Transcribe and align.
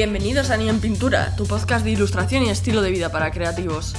Bienvenidos 0.00 0.48
a 0.48 0.56
Ni 0.56 0.66
en 0.66 0.80
Pintura, 0.80 1.36
tu 1.36 1.44
podcast 1.44 1.84
de 1.84 1.90
ilustración 1.90 2.42
y 2.44 2.48
estilo 2.48 2.80
de 2.80 2.90
vida 2.90 3.12
para 3.12 3.30
creativos. 3.32 3.94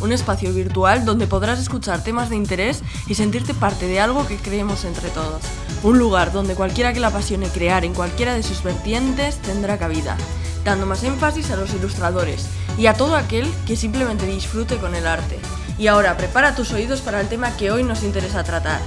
Un 0.00 0.12
espacio 0.12 0.54
virtual 0.54 1.04
donde 1.04 1.26
podrás 1.26 1.58
escuchar 1.58 2.04
temas 2.04 2.30
de 2.30 2.36
interés 2.36 2.84
y 3.08 3.16
sentirte 3.16 3.52
parte 3.52 3.88
de 3.88 3.98
algo 3.98 4.28
que 4.28 4.36
creemos 4.36 4.84
entre 4.84 5.08
todos. 5.08 5.42
Un 5.82 5.98
lugar 5.98 6.30
donde 6.30 6.54
cualquiera 6.54 6.92
que 6.92 7.00
la 7.00 7.08
apasione 7.08 7.48
crear 7.48 7.84
en 7.84 7.94
cualquiera 7.94 8.34
de 8.34 8.44
sus 8.44 8.62
vertientes 8.62 9.42
tendrá 9.42 9.76
cabida, 9.76 10.16
dando 10.64 10.86
más 10.86 11.02
énfasis 11.02 11.50
a 11.50 11.56
los 11.56 11.74
ilustradores 11.74 12.46
y 12.78 12.86
a 12.86 12.94
todo 12.94 13.16
aquel 13.16 13.52
que 13.66 13.74
simplemente 13.74 14.26
disfrute 14.26 14.76
con 14.76 14.94
el 14.94 15.04
arte. 15.04 15.36
Y 15.78 15.88
ahora 15.88 16.16
prepara 16.16 16.54
tus 16.54 16.70
oídos 16.70 17.00
para 17.00 17.20
el 17.20 17.28
tema 17.28 17.56
que 17.56 17.72
hoy 17.72 17.82
nos 17.82 18.04
interesa 18.04 18.44
tratar. 18.44 18.80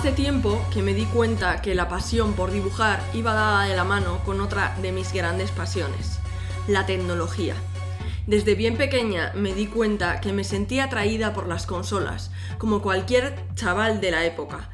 Hace 0.00 0.12
tiempo 0.12 0.64
que 0.72 0.80
me 0.80 0.94
di 0.94 1.04
cuenta 1.04 1.60
que 1.60 1.74
la 1.74 1.90
pasión 1.90 2.32
por 2.32 2.50
dibujar 2.50 3.02
iba 3.12 3.34
dada 3.34 3.64
de 3.64 3.76
la 3.76 3.84
mano 3.84 4.20
con 4.24 4.40
otra 4.40 4.74
de 4.80 4.92
mis 4.92 5.12
grandes 5.12 5.50
pasiones, 5.50 6.20
la 6.66 6.86
tecnología. 6.86 7.54
Desde 8.26 8.54
bien 8.54 8.78
pequeña 8.78 9.30
me 9.34 9.52
di 9.52 9.66
cuenta 9.66 10.22
que 10.22 10.32
me 10.32 10.42
sentía 10.42 10.84
atraída 10.84 11.34
por 11.34 11.48
las 11.48 11.66
consolas, 11.66 12.30
como 12.56 12.80
cualquier 12.80 13.44
chaval 13.56 14.00
de 14.00 14.10
la 14.10 14.24
época, 14.24 14.70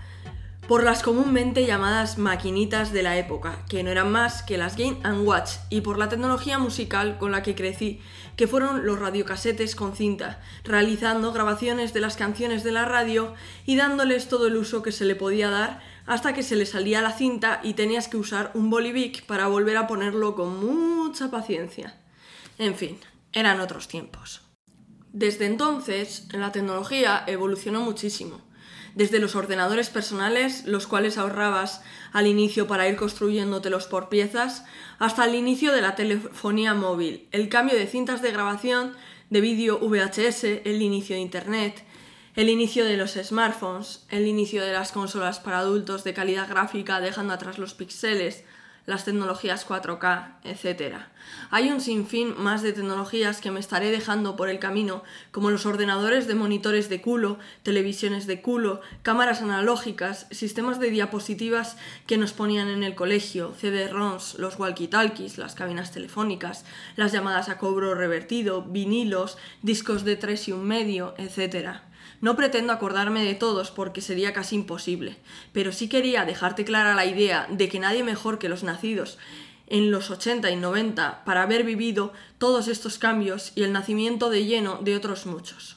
por 0.69 0.83
las 0.83 1.05
comúnmente 1.05 1.65
llamadas 1.65 2.19
maquinitas 2.19 2.93
de 2.93 3.05
la 3.05 3.17
época, 3.17 3.65
que 3.69 3.85
no 3.85 3.91
eran 3.91 4.11
más 4.11 4.43
que 4.43 4.59
las 4.59 4.77
Game 4.77 4.99
Watch, 5.21 5.53
y 5.71 5.83
por 5.83 5.97
la 5.97 6.09
tecnología 6.09 6.59
musical 6.59 7.19
con 7.19 7.31
la 7.31 7.43
que 7.43 7.55
crecí, 7.55 8.01
que 8.37 8.49
fueron 8.49 8.85
los 8.85 8.99
radiocasetes 8.99 9.77
con 9.77 9.95
cinta, 9.95 10.41
realizando 10.65 11.33
grabaciones 11.33 11.95
de 11.95 12.01
las 12.01 12.17
canciones 12.17 12.65
de 12.65 12.73
la 12.73 12.85
radio 12.85 13.35
y 13.65 13.77
dándoles 13.77 14.29
todo 14.29 14.49
el 14.49 14.57
uso 14.57 14.83
que 14.83 14.91
se 14.91 15.05
le 15.05 15.15
podía 15.15 15.51
dar 15.51 15.81
hasta 16.05 16.35
que 16.35 16.43
se 16.43 16.57
le 16.57 16.67
salía 16.67 17.01
la 17.01 17.13
cinta 17.13 17.61
y 17.63 17.75
tenías 17.75 18.09
que 18.09 18.17
usar 18.17 18.51
un 18.55 18.69
bolivic 18.69 19.25
para 19.27 19.47
volver 19.47 19.77
a 19.77 19.87
ponerlo 19.87 20.35
con 20.35 20.59
mucha 20.59 21.31
paciencia. 21.31 22.01
En 22.59 22.75
fin, 22.75 22.99
eran 23.33 23.61
otros 23.61 23.87
tiempos. 23.87 24.43
Desde 25.13 25.47
entonces, 25.47 26.27
la 26.33 26.53
tecnología 26.53 27.23
evolucionó 27.27 27.81
muchísimo 27.83 28.46
desde 28.97 29.21
los 29.21 29.37
ordenadores 29.37 29.91
personales, 29.91 30.65
los 30.65 30.87
cuales 30.87 31.19
ahorrabas 31.19 31.83
al 32.13 32.27
inicio 32.27 32.67
para 32.67 32.89
ir 32.89 32.97
construyéndotelos 32.97 33.87
por 33.87 34.09
piezas, 34.09 34.65
hasta 34.99 35.27
el 35.27 35.35
inicio 35.35 35.73
de 35.73 35.83
la 35.83 35.95
telefonía 35.95 36.73
móvil, 36.73 37.29
el 37.31 37.51
cambio 37.51 37.77
de 37.77 37.87
cintas 37.87 38.23
de 38.23 38.33
grabación 38.33 38.97
de 39.29 39.43
vídeo 39.43 39.79
VHS, 39.79 40.45
el 40.65 40.81
inicio 40.81 41.15
de 41.15 41.21
Internet, 41.21 41.85
el 42.37 42.49
inicio 42.49 42.87
de 42.87 42.97
los 42.97 43.13
smartphones, 43.13 44.07
el 44.09 44.27
inicio 44.27 44.65
de 44.65 44.73
las 44.73 44.93
consolas 44.93 45.41
para 45.41 45.59
adultos 45.59 46.03
de 46.03 46.15
calidad 46.15 46.49
gráfica 46.49 46.99
dejando 47.01 47.35
atrás 47.35 47.59
los 47.59 47.75
píxeles, 47.75 48.45
las 48.87 49.05
tecnologías 49.05 49.69
4K, 49.69 50.37
etc. 50.45 50.97
Hay 51.51 51.71
un 51.71 51.81
sinfín 51.81 52.35
más 52.39 52.63
de 52.63 52.73
tecnologías 52.73 53.41
que 53.41 53.51
me 53.51 53.61
estaré 53.61 53.91
dejando 53.91 54.37
por 54.37 54.49
el 54.49 54.59
camino, 54.59 55.03
como 55.33 55.51
los 55.51 55.67
ordenadores 55.67 56.27
de 56.27 56.35
monitores 56.35 56.89
de 56.89 57.01
culo, 57.01 57.39
televisiones 57.63 58.27
de 58.27 58.41
culo, 58.41 58.81
cámaras 59.03 59.43
analógicas, 59.43 60.27
sistemas 60.31 60.79
de 60.79 60.91
diapositivas 60.91 61.77
que 62.07 62.17
nos 62.17 62.33
ponían 62.33 62.69
en 62.69 62.85
el 62.85 62.95
colegio, 62.95 63.53
CD-ROMs, 63.61 64.39
los 64.39 64.59
walkie-talkies, 64.59 65.37
las 65.37 65.55
cabinas 65.55 65.91
telefónicas, 65.91 66.65
las 66.95 67.13
llamadas 67.13 67.49
a 67.49 67.59
cobro 67.59 67.95
revertido, 67.95 68.63
vinilos, 68.63 69.37
discos 69.63 70.05
de 70.05 70.17
tres 70.17 70.49
y 70.49 70.53
un 70.53 70.65
medio, 70.65 71.15
etc. 71.19 71.81
No 72.27 72.35
pretendo 72.35 72.73
acordarme 72.73 73.25
de 73.25 73.37
todos 73.37 73.71
porque 73.71 74.01
sería 74.01 74.33
casi 74.33 74.57
imposible, 74.57 75.15
pero 75.53 75.71
sí 75.71 75.89
quería 75.89 76.25
dejarte 76.25 76.65
clara 76.65 76.97
la 76.97 77.07
idea 77.07 77.47
de 77.49 77.69
que 77.69 77.79
nadie 77.79 78.03
mejor 78.03 78.41
que 78.41 78.49
los 78.49 78.65
nacidos 78.65 79.17
en 79.69 79.93
los 79.93 80.11
80 80.11 80.51
y 80.51 80.57
90 80.57 81.23
para 81.25 81.45
haber 81.45 81.63
vivido 81.63 82.13
todos 82.39 82.67
estos 82.67 82.99
cambios 82.99 83.53
y 83.55 83.63
el 83.63 83.73
nacimiento 83.73 84.29
de 84.29 84.45
lleno 84.45 84.81
de 84.83 84.97
otros 84.97 85.25
muchos. 85.27 85.77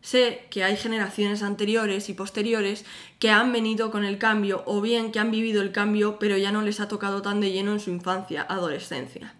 Sé 0.00 0.46
que 0.48 0.64
hay 0.64 0.78
generaciones 0.78 1.42
anteriores 1.42 2.08
y 2.08 2.14
posteriores 2.14 2.86
que 3.18 3.28
han 3.28 3.52
venido 3.52 3.90
con 3.90 4.06
el 4.06 4.16
cambio 4.16 4.62
o 4.64 4.80
bien 4.80 5.12
que 5.12 5.18
han 5.18 5.30
vivido 5.30 5.60
el 5.60 5.72
cambio 5.72 6.18
pero 6.18 6.38
ya 6.38 6.52
no 6.52 6.62
les 6.62 6.80
ha 6.80 6.88
tocado 6.88 7.20
tan 7.20 7.42
de 7.42 7.52
lleno 7.52 7.70
en 7.70 7.80
su 7.80 7.90
infancia, 7.90 8.46
adolescencia. 8.48 9.34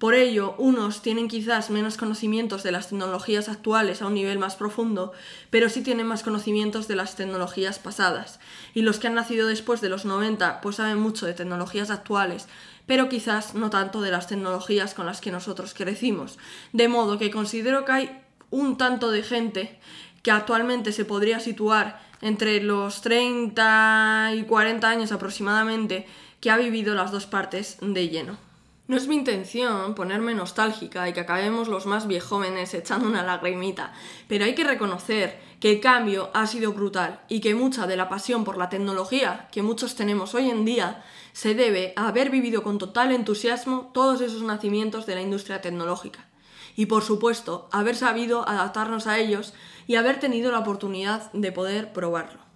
Por 0.00 0.14
ello, 0.14 0.54
unos 0.56 1.02
tienen 1.02 1.28
quizás 1.28 1.68
menos 1.68 1.98
conocimientos 1.98 2.62
de 2.62 2.72
las 2.72 2.88
tecnologías 2.88 3.50
actuales 3.50 4.00
a 4.00 4.06
un 4.06 4.14
nivel 4.14 4.38
más 4.38 4.56
profundo, 4.56 5.12
pero 5.50 5.68
sí 5.68 5.82
tienen 5.82 6.06
más 6.06 6.22
conocimientos 6.22 6.88
de 6.88 6.96
las 6.96 7.16
tecnologías 7.16 7.78
pasadas. 7.78 8.40
Y 8.72 8.80
los 8.80 8.98
que 8.98 9.08
han 9.08 9.14
nacido 9.14 9.46
después 9.46 9.82
de 9.82 9.90
los 9.90 10.06
90 10.06 10.62
pues 10.62 10.76
saben 10.76 10.98
mucho 10.98 11.26
de 11.26 11.34
tecnologías 11.34 11.90
actuales, 11.90 12.48
pero 12.86 13.10
quizás 13.10 13.54
no 13.54 13.68
tanto 13.68 14.00
de 14.00 14.10
las 14.10 14.26
tecnologías 14.26 14.94
con 14.94 15.04
las 15.04 15.20
que 15.20 15.32
nosotros 15.32 15.74
crecimos. 15.74 16.38
De 16.72 16.88
modo 16.88 17.18
que 17.18 17.30
considero 17.30 17.84
que 17.84 17.92
hay 17.92 18.22
un 18.48 18.78
tanto 18.78 19.10
de 19.10 19.22
gente 19.22 19.78
que 20.22 20.30
actualmente 20.30 20.92
se 20.92 21.04
podría 21.04 21.40
situar 21.40 22.00
entre 22.22 22.62
los 22.62 23.02
30 23.02 24.30
y 24.34 24.44
40 24.44 24.88
años 24.88 25.12
aproximadamente, 25.12 26.06
que 26.40 26.50
ha 26.50 26.56
vivido 26.56 26.94
las 26.94 27.12
dos 27.12 27.26
partes 27.26 27.76
de 27.82 28.08
lleno. 28.08 28.49
No 28.90 28.96
es 28.96 29.06
mi 29.06 29.14
intención 29.14 29.94
ponerme 29.94 30.34
nostálgica 30.34 31.08
y 31.08 31.12
que 31.12 31.20
acabemos 31.20 31.68
los 31.68 31.86
más 31.86 32.08
viejóvenes 32.08 32.74
echando 32.74 33.06
una 33.06 33.22
lagrimita, 33.22 33.92
pero 34.26 34.44
hay 34.44 34.56
que 34.56 34.64
reconocer 34.64 35.38
que 35.60 35.70
el 35.70 35.80
cambio 35.80 36.28
ha 36.34 36.48
sido 36.48 36.72
brutal 36.72 37.20
y 37.28 37.38
que 37.38 37.54
mucha 37.54 37.86
de 37.86 37.96
la 37.96 38.08
pasión 38.08 38.42
por 38.42 38.58
la 38.58 38.68
tecnología 38.68 39.46
que 39.52 39.62
muchos 39.62 39.94
tenemos 39.94 40.34
hoy 40.34 40.50
en 40.50 40.64
día 40.64 41.04
se 41.32 41.54
debe 41.54 41.92
a 41.94 42.08
haber 42.08 42.30
vivido 42.30 42.64
con 42.64 42.78
total 42.78 43.12
entusiasmo 43.12 43.92
todos 43.94 44.22
esos 44.22 44.42
nacimientos 44.42 45.06
de 45.06 45.14
la 45.14 45.22
industria 45.22 45.60
tecnológica. 45.60 46.26
Y 46.74 46.86
por 46.86 47.04
supuesto, 47.04 47.68
haber 47.70 47.94
sabido 47.94 48.48
adaptarnos 48.48 49.06
a 49.06 49.20
ellos 49.20 49.54
y 49.86 49.94
haber 49.94 50.18
tenido 50.18 50.50
la 50.50 50.58
oportunidad 50.58 51.30
de 51.32 51.52
poder 51.52 51.92
probarlo. 51.92 52.49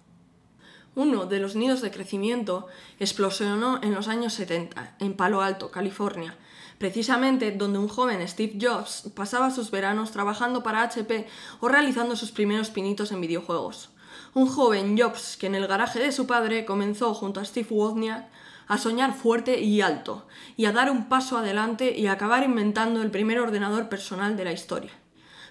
Uno 0.95 1.25
de 1.25 1.39
los 1.39 1.57
nidos 1.57 1.81
de 1.81 1.91
crecimiento 1.91 2.67
explosionó 2.99 3.81
en 3.83 3.93
los 3.93 4.07
años 4.07 4.33
70, 4.33 4.95
en 4.99 5.13
Palo 5.13 5.41
Alto, 5.41 5.69
California, 5.69 6.37
precisamente 6.77 7.51
donde 7.51 7.79
un 7.79 7.89
joven 7.89 8.25
Steve 8.25 8.57
Jobs 8.61 9.11
pasaba 9.13 9.51
sus 9.51 9.71
veranos 9.71 10.11
trabajando 10.11 10.63
para 10.63 10.83
HP 10.83 11.27
o 11.59 11.67
realizando 11.67 12.15
sus 12.15 12.31
primeros 12.31 12.69
pinitos 12.69 13.11
en 13.11 13.19
videojuegos. 13.19 13.89
Un 14.33 14.47
joven 14.47 14.97
Jobs 14.97 15.35
que 15.35 15.47
en 15.47 15.55
el 15.55 15.67
garaje 15.67 15.99
de 15.99 16.13
su 16.13 16.27
padre 16.27 16.63
comenzó 16.63 17.13
junto 17.13 17.41
a 17.41 17.45
Steve 17.45 17.67
Wozniak 17.69 18.29
a 18.67 18.77
soñar 18.77 19.13
fuerte 19.13 19.59
y 19.59 19.81
alto, 19.81 20.25
y 20.55 20.63
a 20.65 20.71
dar 20.71 20.89
un 20.89 21.09
paso 21.09 21.37
adelante 21.37 21.93
y 21.95 22.07
a 22.07 22.13
acabar 22.13 22.43
inventando 22.43 23.01
el 23.01 23.11
primer 23.11 23.39
ordenador 23.39 23.89
personal 23.89 24.37
de 24.37 24.45
la 24.45 24.53
historia. 24.53 24.91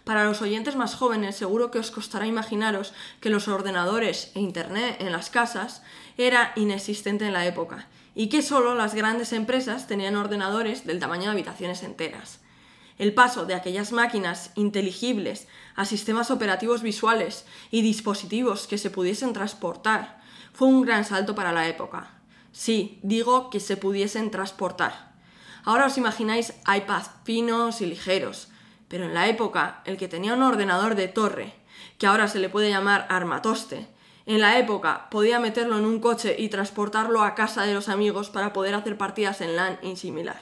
Para 0.04 0.25
los 0.25 0.42
oyentes 0.42 0.76
más 0.76 0.94
jóvenes 0.94 1.34
seguro 1.34 1.70
que 1.70 1.78
os 1.78 1.91
costará 1.91 2.26
imaginaros 2.26 2.93
que 3.20 3.31
los 3.31 3.49
ordenadores 3.49 4.31
e 4.34 4.40
Internet 4.40 4.96
en 5.00 5.12
las 5.12 5.31
casas 5.31 5.82
era 6.19 6.52
inexistente 6.56 7.26
en 7.26 7.32
la 7.32 7.46
época 7.46 7.88
y 8.14 8.28
que 8.28 8.43
solo 8.43 8.75
las 8.75 8.94
grandes 8.94 9.32
empresas 9.32 9.87
tenían 9.87 10.17
ordenadores 10.17 10.87
del 10.87 11.00
tamaño 11.00 11.25
de 11.25 11.31
habitaciones 11.31 11.82
enteras. 11.82 12.40
El 12.99 13.14
paso 13.14 13.46
de 13.46 13.55
aquellas 13.55 13.90
máquinas 13.90 14.52
inteligibles 14.55 15.49
a 15.75 15.84
sistemas 15.84 16.31
operativos 16.31 16.82
visuales 16.82 17.44
y 17.70 17.81
dispositivos 17.82 18.67
que 18.69 18.78
se 18.78 18.90
pudiesen 18.90 19.32
transportar 19.32 20.20
fue 20.52 20.69
un 20.69 20.82
gran 20.82 21.05
salto 21.05 21.34
para 21.34 21.52
la 21.52 21.67
época. 21.67 22.11
Sí, 22.52 23.00
digo 23.02 23.50
que 23.50 23.58
se 23.58 23.76
pudiesen 23.76 24.31
transportar. 24.31 25.12
Ahora 25.64 25.87
os 25.87 25.99
imagináis 25.99 26.52
iPads 26.69 27.11
finos 27.25 27.81
y 27.81 27.87
ligeros, 27.87 28.49
pero 28.94 29.06
en 29.06 29.14
la 29.14 29.26
época, 29.26 29.82
el 29.87 29.96
que 29.96 30.06
tenía 30.06 30.35
un 30.35 30.43
ordenador 30.44 30.94
de 30.94 31.08
torre, 31.08 31.52
que 31.99 32.06
ahora 32.06 32.29
se 32.29 32.38
le 32.38 32.49
puede 32.49 32.70
llamar 32.70 33.08
armatoste, 33.11 33.88
en 34.25 34.41
la 34.41 34.56
época 34.56 35.08
podía 35.11 35.41
meterlo 35.41 35.79
en 35.79 35.85
un 35.85 35.99
coche 35.99 36.37
y 36.38 36.49
transportarlo 36.49 37.25
a 37.25 37.35
casa 37.35 37.64
de 37.64 37.75
los 37.75 37.88
amigos 37.88 38.31
para 38.31 38.52
poder 38.52 38.73
hacer 38.76 38.96
partidas 38.96 39.41
en 39.41 39.56
LAN 39.56 39.81
y 39.82 39.96
similar. 39.96 40.41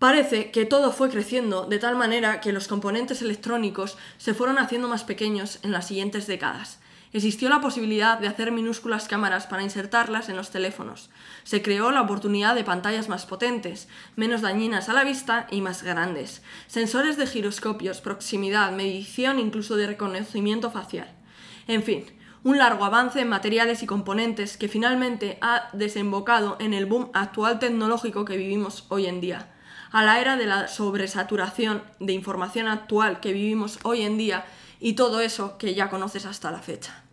Parece 0.00 0.50
que 0.50 0.64
todo 0.64 0.90
fue 0.90 1.10
creciendo 1.10 1.64
de 1.64 1.78
tal 1.78 1.94
manera 1.94 2.40
que 2.40 2.50
los 2.50 2.66
componentes 2.66 3.22
electrónicos 3.22 3.98
se 4.16 4.34
fueron 4.34 4.58
haciendo 4.58 4.88
más 4.88 5.04
pequeños 5.04 5.60
en 5.62 5.70
las 5.70 5.86
siguientes 5.86 6.26
décadas, 6.26 6.80
Existió 7.12 7.48
la 7.48 7.60
posibilidad 7.60 8.18
de 8.18 8.28
hacer 8.28 8.52
minúsculas 8.52 9.08
cámaras 9.08 9.46
para 9.46 9.62
insertarlas 9.62 10.28
en 10.28 10.36
los 10.36 10.50
teléfonos. 10.50 11.08
Se 11.42 11.62
creó 11.62 11.90
la 11.90 12.02
oportunidad 12.02 12.54
de 12.54 12.64
pantallas 12.64 13.08
más 13.08 13.24
potentes, 13.24 13.88
menos 14.16 14.42
dañinas 14.42 14.88
a 14.88 14.92
la 14.92 15.04
vista 15.04 15.46
y 15.50 15.62
más 15.62 15.82
grandes. 15.82 16.42
Sensores 16.66 17.16
de 17.16 17.26
giroscopios, 17.26 18.02
proximidad, 18.02 18.72
medición 18.72 19.38
incluso 19.38 19.76
de 19.76 19.86
reconocimiento 19.86 20.70
facial. 20.70 21.10
En 21.66 21.82
fin, 21.82 22.04
un 22.44 22.58
largo 22.58 22.84
avance 22.84 23.20
en 23.20 23.28
materiales 23.28 23.82
y 23.82 23.86
componentes 23.86 24.56
que 24.56 24.68
finalmente 24.68 25.38
ha 25.40 25.70
desembocado 25.72 26.56
en 26.60 26.74
el 26.74 26.86
boom 26.86 27.10
actual 27.14 27.58
tecnológico 27.58 28.24
que 28.24 28.36
vivimos 28.36 28.84
hoy 28.90 29.06
en 29.06 29.20
día. 29.20 29.48
A 29.90 30.04
la 30.04 30.20
era 30.20 30.36
de 30.36 30.44
la 30.44 30.68
sobresaturación 30.68 31.82
de 31.98 32.12
información 32.12 32.68
actual 32.68 33.20
que 33.20 33.32
vivimos 33.32 33.78
hoy 33.82 34.02
en 34.02 34.18
día 34.18 34.44
y 34.80 34.94
todo 34.94 35.20
eso 35.20 35.58
que 35.58 35.74
ya 35.74 35.90
conoces 35.90 36.26
hasta 36.26 36.50
la 36.50 36.60
fecha. 36.60 37.04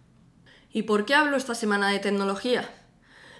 ¿Y 0.71 0.83
por 0.83 1.05
qué 1.05 1.15
hablo 1.15 1.37
esta 1.37 1.55
semana 1.55 1.89
de 1.89 1.99
tecnología? 1.99 2.69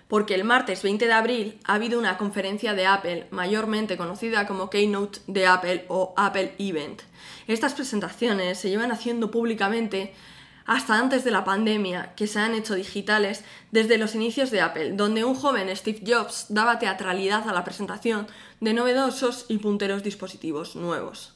Porque 0.07 0.35
el 0.35 0.43
martes 0.43 0.83
20 0.83 1.05
de 1.05 1.13
abril 1.13 1.59
ha 1.65 1.73
habido 1.73 1.99
una 1.99 2.17
conferencia 2.17 2.73
de 2.73 2.85
Apple, 2.85 3.27
mayormente 3.31 3.97
conocida 3.97 4.47
como 4.47 4.69
Keynote 4.69 5.19
de 5.27 5.47
Apple 5.47 5.85
o 5.89 6.13
Apple 6.15 6.55
Event. 6.59 7.01
Estas 7.47 7.73
presentaciones 7.73 8.59
se 8.59 8.69
llevan 8.69 8.91
haciendo 8.91 9.31
públicamente 9.31 10.13
hasta 10.65 10.97
antes 10.97 11.23
de 11.23 11.31
la 11.31 11.43
pandemia, 11.43 12.13
que 12.15 12.27
se 12.27 12.39
han 12.39 12.55
hecho 12.55 12.73
digitales 12.73 13.43
desde 13.71 13.97
los 13.97 14.15
inicios 14.15 14.49
de 14.49 14.61
Apple, 14.61 14.93
donde 14.93 15.23
un 15.23 15.35
joven 15.35 15.75
Steve 15.75 16.01
Jobs 16.05 16.47
daba 16.49 16.79
teatralidad 16.79 17.47
a 17.47 17.53
la 17.53 17.63
presentación 17.63 18.27
de 18.61 18.73
novedosos 18.73 19.45
y 19.47 19.59
punteros 19.59 20.01
dispositivos 20.01 20.75
nuevos. 20.75 21.34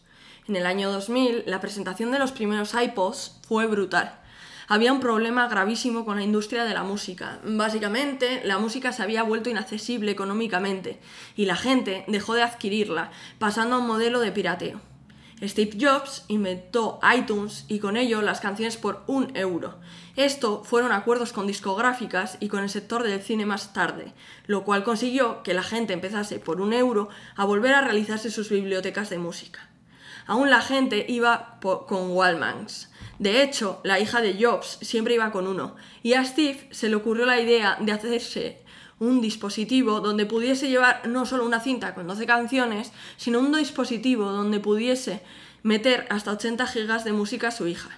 En 0.50 0.56
el 0.56 0.66
año 0.66 0.92
2000, 0.92 1.44
la 1.46 1.62
presentación 1.62 2.10
de 2.12 2.18
los 2.18 2.32
primeros 2.32 2.74
iPods 2.74 3.38
fue 3.48 3.68
brutal. 3.68 4.20
Había 4.68 4.92
un 4.92 5.00
problema 5.00 5.48
gravísimo 5.48 6.06
con 6.06 6.18
la 6.18 6.24
industria 6.24 6.64
de 6.64 6.74
la 6.74 6.82
música. 6.82 7.40
Básicamente, 7.46 8.42
la 8.44 8.58
música 8.58 8.92
se 8.92 9.04
había 9.04 9.22
vuelto 9.22 9.52
inaccesible 9.52 10.10
económicamente 10.10 11.00
y 11.36 11.46
la 11.46 11.56
gente 11.56 12.04
dejó 12.08 12.34
de 12.34 12.42
adquirirla, 12.42 13.12
pasando 13.38 13.76
a 13.76 13.78
un 13.78 13.86
modelo 13.86 14.22
de 14.22 14.32
pirateo. 14.32 14.82
Steve 15.44 15.78
Jobs 15.80 16.26
inventó 16.30 17.00
iTunes 17.16 17.66
y 17.68 17.78
con 17.78 17.96
ello 17.96 18.24
las 18.24 18.40
canciones 18.40 18.76
por 18.76 19.04
un 19.06 19.38
euro. 19.38 19.80
Esto 20.16 20.64
fueron 20.64 20.92
acuerdos 20.92 21.32
con 21.32 21.46
discográficas 21.46 22.38
y 22.40 22.48
con 22.48 22.64
el 22.64 22.72
sector 22.72 23.04
del 23.04 23.22
cine 23.22 23.46
más 23.46 23.72
tarde, 23.72 24.14
lo 24.48 24.64
cual 24.64 24.84
consiguió 24.84 25.44
que 25.44 25.54
la 25.54 25.62
gente 25.62 25.94
empezase 25.94 26.40
por 26.40 26.60
un 26.60 26.74
euro 26.74 27.10
a 27.36 27.46
volver 27.46 27.76
a 27.76 27.82
realizarse 27.82 28.32
sus 28.32 28.50
bibliotecas 28.50 29.12
de 29.12 29.20
música. 29.20 29.69
Aún 30.30 30.52
la 30.52 30.62
gente 30.62 31.08
iba 31.10 31.58
con 31.60 32.12
Wallmans. 32.12 32.92
De 33.18 33.42
hecho, 33.42 33.82
la 33.84 34.00
hija 34.00 34.22
de 34.22 34.38
Jobs 34.40 34.78
siempre 34.80 35.16
iba 35.16 35.32
con 35.32 35.48
uno, 35.48 35.76
y 36.04 36.14
a 36.14 36.24
Steve 36.24 36.68
se 36.70 36.88
le 36.88 36.98
ocurrió 36.98 37.26
la 37.26 37.42
idea 37.42 37.78
de 37.82 37.92
hacerse 37.92 38.64
un 39.00 39.22
dispositivo 39.22 40.02
donde 40.02 40.28
pudiese 40.28 40.70
llevar 40.70 41.02
no 41.08 41.26
solo 41.26 41.48
una 41.48 41.62
cinta 41.62 41.96
con 41.96 42.06
12 42.06 42.28
canciones, 42.28 42.92
sino 43.18 43.40
un 43.40 43.52
dispositivo 43.54 44.32
donde 44.32 44.60
pudiese 44.60 45.24
meter 45.64 46.06
hasta 46.12 46.34
80 46.34 46.68
gigas 46.68 47.04
de 47.04 47.12
música 47.12 47.48
a 47.48 47.52
su 47.52 47.68
hija. 47.68 47.90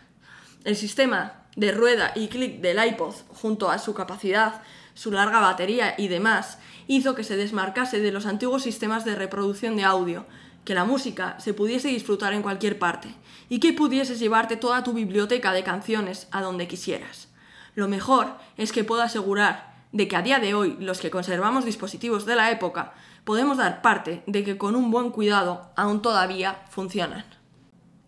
El 0.64 0.78
sistema 0.78 1.44
de 1.58 1.74
rueda 1.74 2.14
y 2.16 2.30
clic 2.30 2.62
del 2.62 2.82
iPod, 2.82 3.14
junto 3.28 3.70
a 3.70 3.78
su 3.78 3.94
capacidad, 3.94 4.62
su 4.94 5.12
larga 5.12 5.42
batería 5.42 5.96
y 5.98 6.08
demás, 6.08 6.60
hizo 6.88 7.14
que 7.14 7.26
se 7.26 7.36
desmarcase 7.36 8.00
de 8.00 8.14
los 8.14 8.26
antiguos 8.26 8.64
sistemas 8.64 9.04
de 9.04 9.16
reproducción 9.16 9.76
de 9.76 9.84
audio, 9.84 10.26
que 10.66 10.76
la 10.76 10.86
música 10.86 11.40
se 11.40 11.54
pudiese 11.54 11.88
disfrutar 11.88 12.34
en 12.34 12.42
cualquier 12.42 12.80
parte 12.80 13.14
y 13.50 13.60
que 13.60 13.74
pudieses 13.74 14.20
llevarte 14.20 14.58
toda 14.58 14.84
tu 14.84 14.94
biblioteca 14.94 15.52
de 15.54 15.64
canciones 15.64 16.28
a 16.32 16.42
donde 16.42 16.68
quisieras. 16.68 17.30
Lo 17.76 17.88
mejor 17.88 18.36
es 18.58 18.72
que 18.72 18.84
puedo 18.84 19.02
asegurar 19.02 19.72
de 19.92 20.08
que 20.08 20.16
a 20.16 20.22
día 20.22 20.40
de 20.40 20.54
hoy 20.54 20.78
los 20.80 21.00
que 21.00 21.12
conservamos 21.12 21.66
dispositivos 21.66 22.26
de 22.26 22.36
la 22.36 22.52
época 22.52 22.94
podemos 23.24 23.58
dar 23.58 23.82
parte 23.82 24.24
de 24.26 24.44
que 24.44 24.58
con 24.58 24.76
un 24.76 24.92
buen 24.92 25.12
cuidado 25.12 25.70
aún 25.76 26.02
todavía 26.02 26.64
funcionan. 26.70 27.41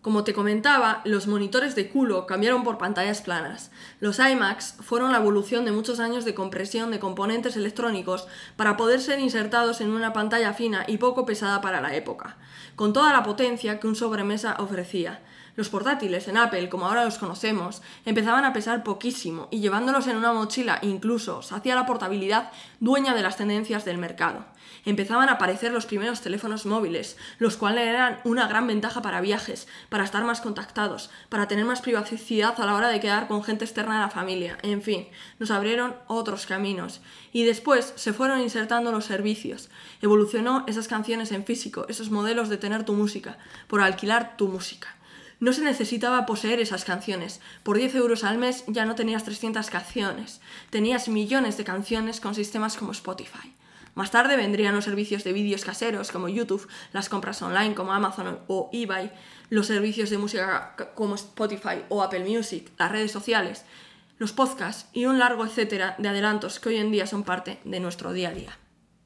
Como 0.04 0.22
te 0.22 0.34
comentaba, 0.34 1.00
los 1.06 1.26
monitores 1.28 1.74
de 1.74 1.88
culo 1.88 2.26
cambiaron 2.26 2.62
por 2.62 2.76
pantallas 2.76 3.22
planas. 3.22 3.70
Los 4.00 4.18
iMacs 4.18 4.74
fueron 4.80 5.12
la 5.12 5.16
evolución 5.16 5.64
de 5.64 5.72
muchos 5.72 5.98
años 5.98 6.26
de 6.26 6.34
compresión 6.34 6.90
de 6.90 6.98
componentes 6.98 7.56
electrónicos 7.56 8.28
para 8.56 8.76
poder 8.76 9.00
ser 9.00 9.18
insertados 9.18 9.80
en 9.80 9.88
una 9.88 10.12
pantalla 10.12 10.52
fina 10.52 10.84
y 10.86 10.98
poco 10.98 11.24
pesada 11.24 11.62
para 11.62 11.80
la 11.80 11.94
época, 11.94 12.36
con 12.76 12.92
toda 12.92 13.14
la 13.14 13.22
potencia 13.22 13.80
que 13.80 13.86
un 13.86 13.96
sobremesa 13.96 14.56
ofrecía. 14.58 15.22
Los 15.56 15.68
portátiles 15.68 16.26
en 16.26 16.36
Apple, 16.36 16.68
como 16.68 16.86
ahora 16.86 17.04
los 17.04 17.18
conocemos, 17.18 17.80
empezaban 18.04 18.44
a 18.44 18.52
pesar 18.52 18.82
poquísimo 18.82 19.46
y 19.52 19.60
llevándolos 19.60 20.08
en 20.08 20.16
una 20.16 20.32
mochila 20.32 20.80
incluso 20.82 21.42
se 21.42 21.54
hacía 21.54 21.76
la 21.76 21.86
portabilidad 21.86 22.50
dueña 22.80 23.14
de 23.14 23.22
las 23.22 23.36
tendencias 23.36 23.84
del 23.84 23.98
mercado. 23.98 24.44
Empezaban 24.84 25.28
a 25.28 25.34
aparecer 25.34 25.72
los 25.72 25.86
primeros 25.86 26.20
teléfonos 26.20 26.66
móviles, 26.66 27.16
los 27.38 27.56
cuales 27.56 27.86
eran 27.86 28.18
una 28.24 28.48
gran 28.48 28.66
ventaja 28.66 29.00
para 29.00 29.20
viajes, 29.20 29.68
para 29.88 30.02
estar 30.02 30.24
más 30.24 30.40
contactados, 30.40 31.10
para 31.28 31.46
tener 31.46 31.64
más 31.64 31.80
privacidad 31.80 32.60
a 32.60 32.66
la 32.66 32.74
hora 32.74 32.88
de 32.88 33.00
quedar 33.00 33.28
con 33.28 33.44
gente 33.44 33.64
externa 33.64 33.98
a 33.98 34.06
la 34.06 34.10
familia, 34.10 34.58
en 34.62 34.82
fin, 34.82 35.06
nos 35.38 35.52
abrieron 35.52 35.94
otros 36.08 36.46
caminos. 36.46 37.00
Y 37.32 37.44
después 37.44 37.92
se 37.96 38.12
fueron 38.12 38.40
insertando 38.40 38.92
los 38.92 39.04
servicios. 39.04 39.70
Evolucionó 40.02 40.64
esas 40.66 40.88
canciones 40.88 41.32
en 41.32 41.44
físico, 41.44 41.86
esos 41.88 42.10
modelos 42.10 42.48
de 42.48 42.58
tener 42.58 42.84
tu 42.84 42.92
música, 42.92 43.38
por 43.68 43.80
alquilar 43.80 44.36
tu 44.36 44.48
música. 44.48 44.88
No 45.44 45.52
se 45.52 45.60
necesitaba 45.60 46.24
poseer 46.24 46.58
esas 46.58 46.86
canciones. 46.86 47.42
Por 47.64 47.76
10 47.76 47.96
euros 47.96 48.24
al 48.24 48.38
mes 48.38 48.64
ya 48.66 48.86
no 48.86 48.94
tenías 48.94 49.24
300 49.24 49.68
canciones. 49.68 50.40
Tenías 50.70 51.06
millones 51.08 51.58
de 51.58 51.64
canciones 51.64 52.18
con 52.18 52.34
sistemas 52.34 52.78
como 52.78 52.92
Spotify. 52.92 53.54
Más 53.94 54.10
tarde 54.10 54.38
vendrían 54.38 54.74
los 54.74 54.86
servicios 54.86 55.22
de 55.22 55.34
vídeos 55.34 55.66
caseros 55.66 56.10
como 56.10 56.30
YouTube, 56.30 56.66
las 56.94 57.10
compras 57.10 57.42
online 57.42 57.74
como 57.74 57.92
Amazon 57.92 58.38
o 58.46 58.70
eBay, 58.72 59.12
los 59.50 59.66
servicios 59.66 60.08
de 60.08 60.16
música 60.16 60.76
como 60.94 61.14
Spotify 61.14 61.84
o 61.90 62.02
Apple 62.02 62.24
Music, 62.24 62.72
las 62.78 62.90
redes 62.90 63.12
sociales, 63.12 63.66
los 64.16 64.32
podcasts 64.32 64.86
y 64.94 65.04
un 65.04 65.18
largo 65.18 65.44
etcétera 65.44 65.94
de 65.98 66.08
adelantos 66.08 66.58
que 66.58 66.70
hoy 66.70 66.76
en 66.78 66.90
día 66.90 67.06
son 67.06 67.22
parte 67.22 67.58
de 67.64 67.80
nuestro 67.80 68.14
día 68.14 68.30
a 68.30 68.32
día. 68.32 68.63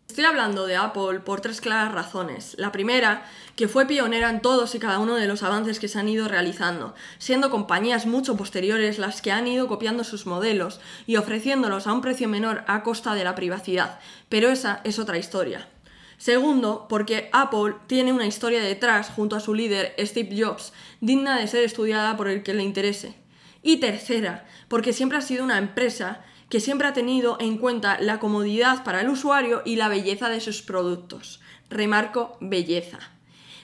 Estoy 0.09 0.25
hablando 0.25 0.67
de 0.67 0.75
Apple 0.75 1.21
por 1.21 1.43
tres 1.43 1.61
claras 1.61 1.93
razones. 1.93 2.55
La 2.59 2.73
primera, 2.73 3.27
que 3.57 3.69
fue 3.69 3.87
pionera 3.87 4.31
en 4.31 4.41
todos 4.41 4.75
y 4.75 4.79
cada 4.79 5.01
uno 5.01 5.17
de 5.17 5.29
los 5.29 5.43
avances 5.43 5.79
que 5.79 5.87
se 5.87 5.99
han 5.99 6.09
ido 6.09 6.29
realizando, 6.29 6.95
siendo 7.19 7.51
compañías 7.51 8.07
mucho 8.07 8.35
posteriores 8.35 8.99
las 8.99 9.21
que 9.21 9.33
han 9.33 9.47
ido 9.47 9.69
copiando 9.69 10.05
sus 10.05 10.27
modelos 10.27 10.81
y 11.07 11.17
ofreciéndolos 11.17 11.87
a 11.87 11.93
un 11.93 12.01
precio 12.01 12.27
menor 12.27 12.65
a 12.67 12.83
costa 12.83 13.15
de 13.15 13.23
la 13.23 13.35
privacidad, 13.35 14.01
pero 14.31 14.49
esa 14.49 14.81
es 14.83 14.99
otra 14.99 15.19
historia. 15.19 15.69
Segundo, 16.17 16.87
porque 16.89 17.29
Apple 17.35 17.75
tiene 17.87 18.13
una 18.13 18.27
historia 18.27 18.63
detrás 18.63 19.11
junto 19.11 19.37
a 19.37 19.41
su 19.41 19.55
líder 19.55 19.95
Steve 20.01 20.43
Jobs, 20.43 20.73
digna 21.03 21.39
de 21.39 21.47
ser 21.49 21.65
estudiada 21.65 22.17
por 22.17 22.29
el 22.29 22.43
que 22.43 22.55
le 22.55 22.65
interese. 22.65 23.15
Y 23.63 23.77
tercera, 23.77 24.47
porque 24.69 24.95
siempre 24.95 25.19
ha 25.19 25.23
sido 25.23 25.45
una 25.45 25.59
empresa 25.59 26.25
que 26.49 26.61
siempre 26.61 26.89
ha 26.89 26.93
tenido 26.93 27.37
en 27.41 27.59
cuenta 27.59 28.01
la 28.01 28.19
comodidad 28.19 28.85
para 28.85 29.01
el 29.01 29.09
usuario 29.09 29.63
y 29.65 29.77
la 29.77 29.89
belleza 29.89 30.29
de 30.29 30.41
sus 30.41 30.63
productos. 30.63 31.41
Remarco 31.69 32.37
belleza. 32.41 32.99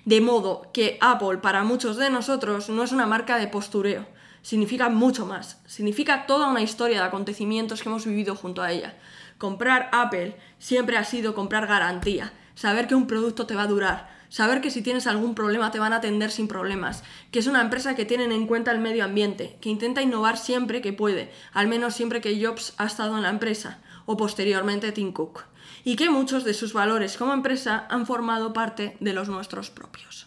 De 0.04 0.20
modo 0.20 0.70
que 0.72 0.98
Apple 1.00 1.38
para 1.38 1.64
muchos 1.64 1.96
de 1.96 2.10
nosotros 2.10 2.68
no 2.68 2.82
es 2.82 2.92
una 2.92 3.06
marca 3.06 3.38
de 3.38 3.48
postureo, 3.48 4.06
significa 4.42 4.90
mucho 4.90 5.24
más, 5.24 5.62
significa 5.66 6.26
toda 6.26 6.48
una 6.48 6.60
historia 6.60 6.98
de 6.98 7.06
acontecimientos 7.06 7.82
que 7.82 7.88
hemos 7.88 8.04
vivido 8.04 8.36
junto 8.36 8.60
a 8.60 8.70
ella. 8.70 8.94
Comprar 9.38 9.88
Apple 9.92 10.36
siempre 10.58 10.98
ha 10.98 11.04
sido 11.04 11.34
comprar 11.34 11.66
garantía, 11.66 12.34
saber 12.54 12.86
que 12.86 12.94
un 12.94 13.06
producto 13.06 13.46
te 13.46 13.54
va 13.54 13.62
a 13.62 13.66
durar, 13.66 14.14
saber 14.34 14.60
que 14.60 14.72
si 14.72 14.82
tienes 14.82 15.06
algún 15.06 15.36
problema 15.36 15.70
te 15.70 15.78
van 15.78 15.92
a 15.92 15.98
atender 15.98 16.28
sin 16.28 16.48
problemas, 16.48 17.04
que 17.30 17.38
es 17.38 17.46
una 17.46 17.60
empresa 17.60 17.94
que 17.94 18.04
tiene 18.04 18.24
en 18.24 18.48
cuenta 18.48 18.72
el 18.72 18.80
medio 18.80 19.04
ambiente, 19.04 19.56
que 19.60 19.68
intenta 19.68 20.02
innovar 20.02 20.38
siempre 20.38 20.82
que 20.82 20.92
puede, 20.92 21.30
al 21.52 21.68
menos 21.68 21.94
siempre 21.94 22.20
que 22.20 22.44
Jobs 22.44 22.74
ha 22.76 22.86
estado 22.86 23.16
en 23.16 23.22
la 23.22 23.28
empresa, 23.28 23.78
o 24.06 24.16
posteriormente 24.16 24.90
Tim 24.90 25.12
Cook, 25.12 25.44
y 25.84 25.94
que 25.94 26.10
muchos 26.10 26.42
de 26.42 26.52
sus 26.52 26.72
valores 26.72 27.16
como 27.16 27.32
empresa 27.32 27.86
han 27.88 28.06
formado 28.06 28.52
parte 28.52 28.96
de 28.98 29.12
los 29.12 29.28
nuestros 29.28 29.70
propios. 29.70 30.26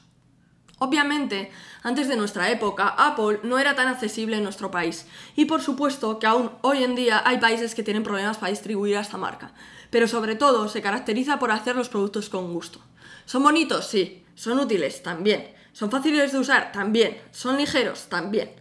Obviamente, 0.79 1.51
antes 1.83 2.07
de 2.07 2.15
nuestra 2.15 2.49
época, 2.49 2.87
Apple 2.87 3.41
no 3.43 3.59
era 3.59 3.75
tan 3.75 3.89
accesible 3.89 4.37
en 4.37 4.43
nuestro 4.43 4.71
país. 4.71 5.05
Y 5.35 5.45
por 5.45 5.61
supuesto 5.61 6.17
que 6.19 6.27
aún 6.27 6.51
hoy 6.61 6.83
en 6.83 6.95
día 6.95 7.23
hay 7.25 7.39
países 7.39 7.75
que 7.75 7.83
tienen 7.83 8.03
problemas 8.03 8.37
para 8.37 8.51
distribuir 8.51 8.95
a 8.95 9.01
esta 9.01 9.17
marca. 9.17 9.51
Pero 9.89 10.07
sobre 10.07 10.35
todo 10.35 10.69
se 10.69 10.81
caracteriza 10.81 11.39
por 11.39 11.51
hacer 11.51 11.75
los 11.75 11.89
productos 11.89 12.29
con 12.29 12.53
gusto. 12.53 12.79
¿Son 13.27 13.43
bonitos? 13.43 13.86
Sí. 13.86 14.24
¿Son 14.36 14.57
útiles? 14.57 15.03
También. 15.03 15.50
¿Son 15.74 15.91
fáciles 15.91 16.31
de 16.31 16.39
usar? 16.39 16.72
También. 16.72 17.17
¿Son 17.31 17.57
ligeros? 17.57 18.07
También. 18.07 18.51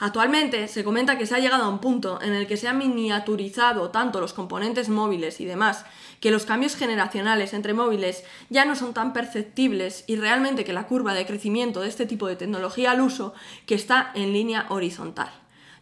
Actualmente 0.00 0.66
se 0.66 0.82
comenta 0.82 1.16
que 1.16 1.24
se 1.24 1.36
ha 1.36 1.38
llegado 1.38 1.62
a 1.62 1.68
un 1.68 1.78
punto 1.78 2.20
en 2.20 2.34
el 2.34 2.48
que 2.48 2.56
se 2.56 2.66
han 2.66 2.78
miniaturizado 2.78 3.90
tanto 3.90 4.20
los 4.20 4.32
componentes 4.32 4.88
móviles 4.88 5.40
y 5.40 5.44
demás, 5.44 5.84
que 6.18 6.32
los 6.32 6.46
cambios 6.46 6.74
generacionales 6.74 7.54
entre 7.54 7.74
móviles 7.74 8.24
ya 8.50 8.64
no 8.64 8.74
son 8.74 8.92
tan 8.92 9.12
perceptibles 9.12 10.02
y 10.08 10.16
realmente 10.16 10.64
que 10.64 10.72
la 10.72 10.88
curva 10.88 11.14
de 11.14 11.24
crecimiento 11.24 11.82
de 11.82 11.88
este 11.88 12.04
tipo 12.04 12.26
de 12.26 12.34
tecnología 12.34 12.90
al 12.90 13.00
uso 13.00 13.34
que 13.66 13.76
está 13.76 14.10
en 14.16 14.32
línea 14.32 14.66
horizontal. 14.68 15.30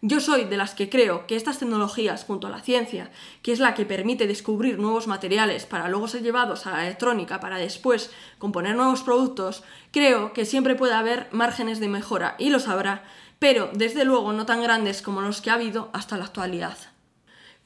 Yo 0.03 0.21
soy 0.21 0.45
de 0.45 0.57
las 0.57 0.75
que 0.75 0.91
creo 0.91 1.27
que 1.27 1.37
estas 1.37 1.59
tecnologías, 1.59 2.25
junto 2.25 2.47
a 2.47 2.51
la 2.51 2.61
ciencia, 2.61 3.11
que 3.43 3.53
es 3.53 3.61
la 3.61 3.75
que 3.75 3.87
permite 3.87 4.27
descubrir 4.27 4.79
nuevos 4.79 5.07
materiales 5.07 5.65
para 5.65 5.89
luego 5.89 6.09
ser 6.09 6.23
llevados 6.23 6.67
a 6.67 6.73
la 6.73 6.85
electrónica 6.85 7.41
para 7.41 7.57
después 7.57 8.11
componer 8.39 8.77
nuevos 8.77 9.03
productos, 9.03 9.65
creo 9.93 10.33
que 10.33 10.45
siempre 10.45 10.75
puede 10.75 10.95
haber 10.95 11.29
márgenes 11.33 11.81
de 11.81 11.89
mejora 11.89 12.37
y 12.39 12.51
los 12.51 12.69
habrá, 12.69 13.05
pero 13.39 13.71
desde 13.73 14.05
luego 14.05 14.33
no 14.33 14.47
tan 14.47 14.63
grandes 14.63 15.03
como 15.03 15.23
los 15.23 15.41
que 15.41 15.51
ha 15.51 15.55
habido 15.55 15.91
hasta 15.93 16.19
la 16.19 16.27
actualidad. 16.27 16.77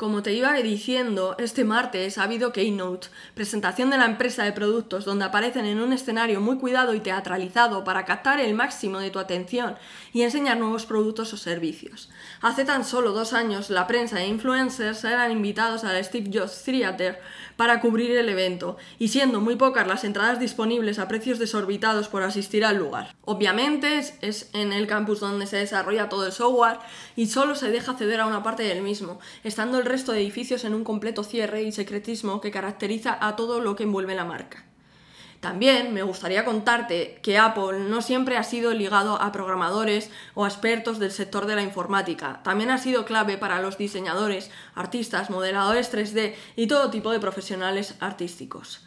Como 0.01 0.23
te 0.23 0.33
iba 0.33 0.55
diciendo, 0.55 1.37
este 1.39 1.63
martes 1.63 2.17
ha 2.17 2.23
habido 2.23 2.55
Keynote, 2.55 3.09
presentación 3.35 3.91
de 3.91 3.99
la 3.99 4.07
empresa 4.07 4.45
de 4.45 4.53
productos 4.53 5.05
donde 5.05 5.27
aparecen 5.27 5.67
en 5.67 5.79
un 5.79 5.93
escenario 5.93 6.41
muy 6.41 6.57
cuidado 6.57 6.95
y 6.95 7.01
teatralizado 7.01 7.85
para 7.85 8.07
captar 8.07 8.41
el 8.41 8.55
máximo 8.55 8.99
de 8.99 9.11
tu 9.11 9.19
atención 9.19 9.77
y 10.15 10.23
enseñar 10.23 10.57
nuevos 10.57 10.87
productos 10.87 11.35
o 11.35 11.37
servicios. 11.37 12.09
Hace 12.41 12.65
tan 12.65 12.87
solo 12.87 13.13
dos 13.13 13.35
años 13.35 13.69
la 13.69 13.87
prensa 13.87 14.23
e 14.23 14.29
influencers 14.29 15.05
eran 15.05 15.33
invitados 15.33 15.85
al 15.85 16.03
Steve 16.03 16.31
Jobs 16.33 16.63
Theater 16.65 17.21
para 17.61 17.83
cubrir 17.83 18.11
el 18.13 18.31
evento, 18.31 18.79
y 18.99 19.09
siendo 19.09 19.39
muy 19.43 19.55
pocas 19.55 19.87
las 19.87 20.05
entradas 20.05 20.41
disponibles 20.41 20.99
a 20.99 21.09
precios 21.09 21.39
desorbitados 21.39 22.09
por 22.09 22.23
asistir 22.23 22.65
al 22.65 22.79
lugar. 22.79 23.15
Obviamente 23.27 23.99
es, 24.23 24.49
en 24.55 24.73
el 24.73 24.87
campus 24.87 25.21
donde 25.21 25.47
se 25.47 25.59
desarrolla 25.59 26.09
todo 26.09 26.25
el 26.25 26.33
software 26.33 26.79
y 27.17 27.27
solo 27.27 27.55
se 27.55 27.69
deja 27.69 27.93
acceder 27.93 28.21
a 28.21 28.27
una 28.27 28.43
parte 28.43 28.63
del 28.63 28.81
mismo, 28.81 29.21
estando 29.45 29.77
el 29.77 29.85
resto 29.91 30.13
de 30.13 30.21
edificios 30.21 30.65
en 30.65 30.73
un 30.75 30.85
completo 30.85 31.25
cierre 31.25 31.63
y 31.63 31.73
secretismo 31.73 32.41
que 32.41 32.53
caracteriza 32.53 33.19
a 33.21 33.35
todo 33.35 33.61
lo 33.61 33.75
que 33.75 33.83
envuelve 33.83 34.15
la 34.15 34.25
marca. 34.25 34.65
También 35.41 35.93
me 35.93 36.03
gustaría 36.03 36.45
contarte 36.45 37.19
que 37.23 37.39
Apple 37.39 37.89
no 37.89 38.03
siempre 38.03 38.37
ha 38.37 38.45
sido 38.45 38.73
ligado 38.73 39.21
a 39.21 39.33
programadores 39.33 40.11
o 40.35 40.47
expertos 40.47 40.99
del 40.99 41.11
sector 41.11 41.47
de 41.47 41.57
la 41.57 41.63
informática. 41.63 42.41
También 42.45 42.71
ha 42.71 42.79
sido 42.79 43.07
clave 43.07 43.39
para 43.39 43.61
los 43.63 43.79
diseñadores, 43.79 44.51
artistas, 44.75 45.31
modeladores 45.31 45.93
3D 45.93 46.35
y 46.57 46.67
todo 46.67 46.91
tipo 46.91 47.11
de 47.11 47.21
profesionales 47.21 47.97
artísticos. 48.01 48.85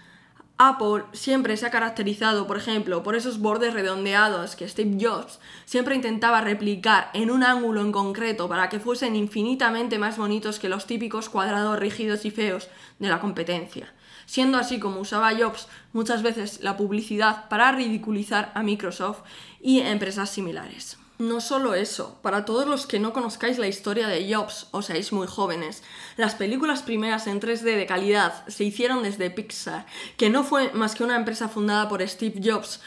Apple 0.70 1.06
siempre 1.14 1.58
se 1.58 1.66
ha 1.66 1.72
caracterizado, 1.72 2.48
por 2.48 2.58
ejemplo, 2.58 3.04
por 3.04 3.16
esos 3.16 3.40
bordes 3.40 3.74
redondeados 3.74 4.56
que 4.56 4.68
Steve 4.68 4.98
Jobs 5.00 5.40
siempre 5.66 5.96
intentaba 5.96 6.42
replicar 6.42 7.10
en 7.14 7.32
un 7.32 7.44
ángulo 7.44 7.82
en 7.82 7.92
concreto 7.92 8.48
para 8.48 8.70
que 8.70 8.80
fuesen 8.80 9.16
infinitamente 9.16 10.00
más 10.00 10.18
bonitos 10.18 10.60
que 10.60 10.70
los 10.70 10.86
típicos 10.86 11.30
cuadrados 11.30 11.80
rígidos 11.80 12.26
y 12.26 12.32
feos 12.32 12.70
de 13.00 13.10
la 13.10 13.20
competencia 13.20 13.94
siendo 14.26 14.58
así 14.58 14.80
como 14.80 15.02
usaba 15.02 15.36
Jobs 15.36 15.68
muchas 15.92 16.24
veces 16.24 16.62
la 16.62 16.78
publicidad 16.78 17.50
para 17.50 17.72
ridiculizar 17.72 18.52
a 18.56 18.64
Microsoft 18.64 19.24
y 19.62 19.80
empresas 19.80 20.30
similares. 20.30 20.98
No 21.24 21.40
solo 21.40 21.74
eso, 21.74 22.20
para 22.22 22.44
todos 22.44 22.68
los 22.68 22.86
que 22.86 23.00
no 23.00 23.14
conozcáis 23.14 23.58
la 23.58 23.70
historia 23.70 24.10
de 24.10 24.28
Jobs 24.30 24.68
o 24.72 24.82
seáis 24.82 25.14
muy 25.14 25.26
jóvenes, 25.26 25.82
las 26.18 26.36
películas 26.36 26.84
primeras 26.84 27.28
en 27.28 27.40
3D 27.40 27.78
de 27.78 27.86
calidad 27.86 28.46
se 28.50 28.66
hicieron 28.66 29.04
desde 29.04 29.30
Pixar, 29.30 29.86
que 30.18 30.30
no 30.30 30.44
fue 30.44 30.74
más 30.74 30.96
que 30.96 31.06
una 31.06 31.16
empresa 31.16 31.48
fundada 31.48 31.88
por 31.88 32.06
Steve 32.10 32.42
Jobs 32.44 32.82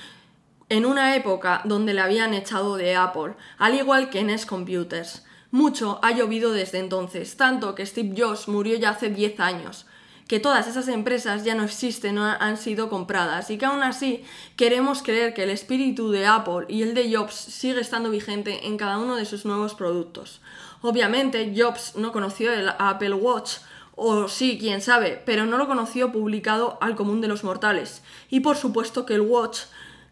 en 0.68 0.84
una 0.84 1.16
época 1.16 1.62
donde 1.64 1.94
le 1.94 2.02
habían 2.02 2.34
echado 2.34 2.76
de 2.76 2.94
Apple, 2.94 3.36
al 3.56 3.74
igual 3.74 4.10
que 4.10 4.22
NES 4.22 4.44
Computers. 4.44 5.24
Mucho 5.50 5.98
ha 6.02 6.12
llovido 6.12 6.52
desde 6.52 6.80
entonces, 6.80 7.38
tanto 7.38 7.74
que 7.74 7.86
Steve 7.86 8.14
Jobs 8.18 8.48
murió 8.48 8.76
ya 8.76 8.90
hace 8.90 9.08
10 9.08 9.40
años 9.40 9.86
que 10.26 10.40
todas 10.40 10.66
esas 10.66 10.88
empresas 10.88 11.44
ya 11.44 11.54
no 11.54 11.62
existen, 11.62 12.16
no 12.16 12.24
han 12.24 12.56
sido 12.56 12.88
compradas 12.88 13.50
y 13.50 13.58
que 13.58 13.66
aún 13.66 13.82
así 13.82 14.24
queremos 14.56 15.02
creer 15.02 15.34
que 15.34 15.44
el 15.44 15.50
espíritu 15.50 16.10
de 16.10 16.26
Apple 16.26 16.66
y 16.68 16.82
el 16.82 16.94
de 16.94 17.14
Jobs 17.14 17.34
sigue 17.34 17.80
estando 17.80 18.10
vigente 18.10 18.66
en 18.66 18.76
cada 18.76 18.98
uno 18.98 19.14
de 19.16 19.24
sus 19.24 19.44
nuevos 19.44 19.74
productos. 19.74 20.40
Obviamente 20.82 21.54
Jobs 21.56 21.94
no 21.96 22.12
conoció 22.12 22.52
el 22.52 22.68
Apple 22.78 23.14
Watch, 23.14 23.58
o 23.94 24.28
sí, 24.28 24.58
quién 24.60 24.82
sabe, 24.82 25.22
pero 25.24 25.46
no 25.46 25.56
lo 25.56 25.66
conoció 25.66 26.12
publicado 26.12 26.76
al 26.82 26.96
común 26.96 27.20
de 27.22 27.28
los 27.28 27.44
mortales. 27.44 28.02
Y 28.28 28.40
por 28.40 28.56
supuesto 28.56 29.06
que 29.06 29.14
el 29.14 29.22
Watch 29.22 29.60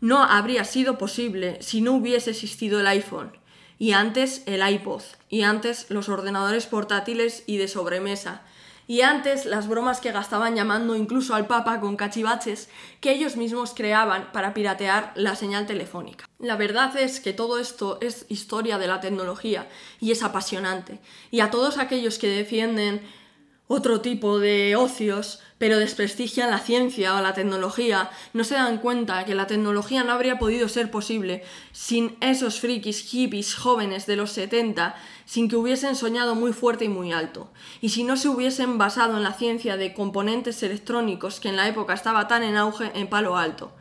no 0.01 0.23
habría 0.23 0.65
sido 0.65 0.97
posible 0.97 1.59
si 1.61 1.81
no 1.81 1.93
hubiese 1.93 2.31
existido 2.31 2.81
el 2.81 2.87
iPhone. 2.87 3.33
Y 3.79 3.93
antes 3.93 4.43
el 4.47 4.67
iPod, 4.67 5.03
y 5.29 5.43
antes 5.43 5.87
los 5.91 6.09
ordenadores 6.09 6.67
portátiles 6.67 7.43
y 7.47 7.59
de 7.59 7.69
sobremesa, 7.69 8.43
y 8.87 9.01
antes 9.01 9.47
las 9.47 9.69
bromas 9.69 10.01
que 10.01 10.13
gastaban 10.13 10.55
llamando 10.55 10.97
incluso 10.97 11.35
al 11.35 11.47
Papa 11.47 11.81
con 11.81 11.97
cachivaches 11.97 12.69
que 13.01 13.13
ellos 13.13 13.37
mismos 13.37 13.73
creaban 13.75 14.31
para 14.33 14.55
piratear 14.55 15.13
la 15.15 15.37
señal 15.37 15.67
telefónica. 15.67 16.27
La 16.39 16.57
verdad 16.57 16.97
es 16.97 17.21
que 17.21 17.33
todo 17.33 17.59
esto 17.59 17.99
es 18.01 18.27
historia 18.29 18.79
de 18.79 18.87
la 18.87 19.01
tecnología 19.01 19.69
y 20.01 20.11
es 20.11 20.23
apasionante. 20.23 21.01
Y 21.31 21.41
a 21.41 21.51
todos 21.51 21.79
aquellos 21.79 22.19
que 22.19 22.29
defienden 22.29 23.03
otro 23.67 24.01
tipo 24.01 24.39
de 24.39 24.77
ocios, 24.77 25.41
pero 25.65 25.79
desprestigian 25.79 26.51
la 26.51 26.59
ciencia 26.59 27.17
o 27.17 27.23
la 27.23 27.33
tecnología, 27.33 28.11
no 28.35 28.45
se 28.45 28.55
dan 28.55 28.77
cuenta 28.77 29.25
que 29.25 29.35
la 29.35 29.47
tecnología 29.47 30.05
no 30.05 30.13
habría 30.13 30.39
podido 30.39 30.69
ser 30.69 30.91
posible 30.91 31.43
sin 31.73 32.19
esos 32.21 32.61
frikis 32.61 33.01
hippies 33.01 33.55
jóvenes 33.55 34.05
de 34.05 34.17
los 34.17 34.31
70, 34.33 34.95
sin 35.25 35.49
que 35.49 35.57
hubiesen 35.57 35.97
soñado 35.97 36.35
muy 36.35 36.53
fuerte 36.53 36.85
y 36.85 36.91
muy 36.91 37.15
alto, 37.15 37.51
y 37.81 37.89
si 37.89 38.05
no 38.05 38.19
se 38.19 38.29
hubiesen 38.29 38.77
basado 38.77 39.17
en 39.17 39.23
la 39.23 39.33
ciencia 39.33 39.79
de 39.79 39.95
componentes 39.95 40.63
electrónicos 40.63 41.41
que 41.41 41.49
en 41.49 41.57
la 41.57 41.67
época 41.67 41.95
estaba 41.95 42.29
tan 42.29 42.43
en 42.43 42.59
auge 42.59 42.93
en 42.95 43.09
palo 43.09 43.39
alto. 43.39 43.73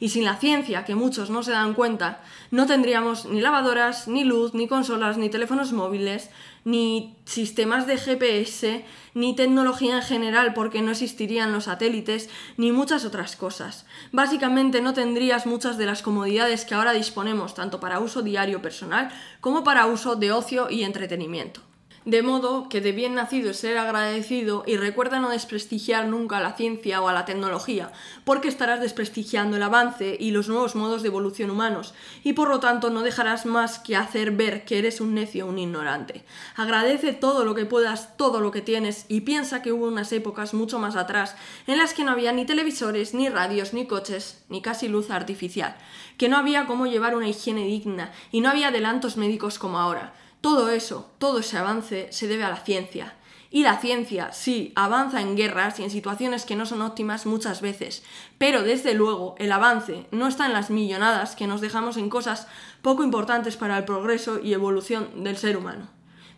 Y 0.00 0.10
sin 0.10 0.24
la 0.24 0.36
ciencia, 0.36 0.84
que 0.84 0.94
muchos 0.94 1.30
no 1.30 1.42
se 1.42 1.50
dan 1.50 1.74
cuenta, 1.74 2.20
no 2.50 2.66
tendríamos 2.66 3.26
ni 3.26 3.40
lavadoras, 3.40 4.06
ni 4.06 4.24
luz, 4.24 4.54
ni 4.54 4.68
consolas, 4.68 5.18
ni 5.18 5.28
teléfonos 5.28 5.72
móviles, 5.72 6.30
ni 6.64 7.16
sistemas 7.24 7.86
de 7.86 7.98
GPS, 7.98 8.84
ni 9.14 9.34
tecnología 9.34 9.96
en 9.96 10.02
general 10.02 10.54
porque 10.54 10.82
no 10.82 10.92
existirían 10.92 11.52
los 11.52 11.64
satélites, 11.64 12.28
ni 12.56 12.72
muchas 12.72 13.04
otras 13.04 13.36
cosas. 13.36 13.86
Básicamente 14.12 14.80
no 14.80 14.94
tendrías 14.94 15.46
muchas 15.46 15.78
de 15.78 15.86
las 15.86 16.02
comodidades 16.02 16.64
que 16.64 16.74
ahora 16.74 16.92
disponemos 16.92 17.54
tanto 17.54 17.80
para 17.80 18.00
uso 18.00 18.22
diario 18.22 18.62
personal 18.62 19.10
como 19.40 19.64
para 19.64 19.86
uso 19.86 20.14
de 20.14 20.30
ocio 20.30 20.70
y 20.70 20.84
entretenimiento. 20.84 21.67
De 22.08 22.22
modo 22.22 22.70
que 22.70 22.80
de 22.80 22.92
bien 22.92 23.16
nacido 23.16 23.50
es 23.50 23.58
ser 23.58 23.76
agradecido 23.76 24.64
y 24.66 24.78
recuerda 24.78 25.20
no 25.20 25.28
desprestigiar 25.28 26.06
nunca 26.06 26.38
a 26.38 26.40
la 26.40 26.54
ciencia 26.54 27.02
o 27.02 27.08
a 27.08 27.12
la 27.12 27.26
tecnología, 27.26 27.92
porque 28.24 28.48
estarás 28.48 28.80
desprestigiando 28.80 29.58
el 29.58 29.62
avance 29.62 30.16
y 30.18 30.30
los 30.30 30.48
nuevos 30.48 30.74
modos 30.74 31.02
de 31.02 31.08
evolución 31.08 31.50
humanos, 31.50 31.92
y 32.24 32.32
por 32.32 32.48
lo 32.48 32.60
tanto 32.60 32.88
no 32.88 33.02
dejarás 33.02 33.44
más 33.44 33.78
que 33.78 33.94
hacer 33.94 34.30
ver 34.30 34.64
que 34.64 34.78
eres 34.78 35.02
un 35.02 35.12
necio 35.12 35.44
o 35.44 35.50
un 35.50 35.58
ignorante. 35.58 36.24
Agradece 36.56 37.12
todo 37.12 37.44
lo 37.44 37.54
que 37.54 37.66
puedas, 37.66 38.16
todo 38.16 38.40
lo 38.40 38.52
que 38.52 38.62
tienes, 38.62 39.04
y 39.08 39.20
piensa 39.20 39.60
que 39.60 39.72
hubo 39.72 39.86
unas 39.86 40.10
épocas 40.10 40.54
mucho 40.54 40.78
más 40.78 40.96
atrás 40.96 41.36
en 41.66 41.76
las 41.76 41.92
que 41.92 42.04
no 42.04 42.12
había 42.12 42.32
ni 42.32 42.46
televisores, 42.46 43.12
ni 43.12 43.28
radios, 43.28 43.74
ni 43.74 43.86
coches, 43.86 44.42
ni 44.48 44.62
casi 44.62 44.88
luz 44.88 45.10
artificial, 45.10 45.76
que 46.16 46.30
no 46.30 46.38
había 46.38 46.64
cómo 46.64 46.86
llevar 46.86 47.14
una 47.14 47.28
higiene 47.28 47.66
digna, 47.66 48.12
y 48.32 48.40
no 48.40 48.48
había 48.48 48.68
adelantos 48.68 49.18
médicos 49.18 49.58
como 49.58 49.78
ahora. 49.78 50.14
Todo 50.40 50.70
eso, 50.70 51.10
todo 51.18 51.40
ese 51.40 51.58
avance 51.58 52.08
se 52.10 52.28
debe 52.28 52.44
a 52.44 52.50
la 52.50 52.64
ciencia. 52.64 53.14
Y 53.50 53.62
la 53.62 53.78
ciencia, 53.78 54.32
sí, 54.32 54.72
avanza 54.76 55.22
en 55.22 55.34
guerras 55.34 55.80
y 55.80 55.82
en 55.82 55.90
situaciones 55.90 56.44
que 56.44 56.54
no 56.54 56.66
son 56.66 56.82
óptimas 56.82 57.24
muchas 57.24 57.62
veces, 57.62 58.02
pero 58.36 58.62
desde 58.62 58.92
luego 58.92 59.36
el 59.38 59.50
avance 59.52 60.06
no 60.10 60.28
está 60.28 60.44
en 60.44 60.52
las 60.52 60.68
millonadas 60.68 61.34
que 61.34 61.46
nos 61.46 61.62
dejamos 61.62 61.96
en 61.96 62.10
cosas 62.10 62.46
poco 62.82 63.04
importantes 63.04 63.56
para 63.56 63.78
el 63.78 63.84
progreso 63.84 64.38
y 64.38 64.52
evolución 64.52 65.24
del 65.24 65.38
ser 65.38 65.56
humano. 65.56 65.88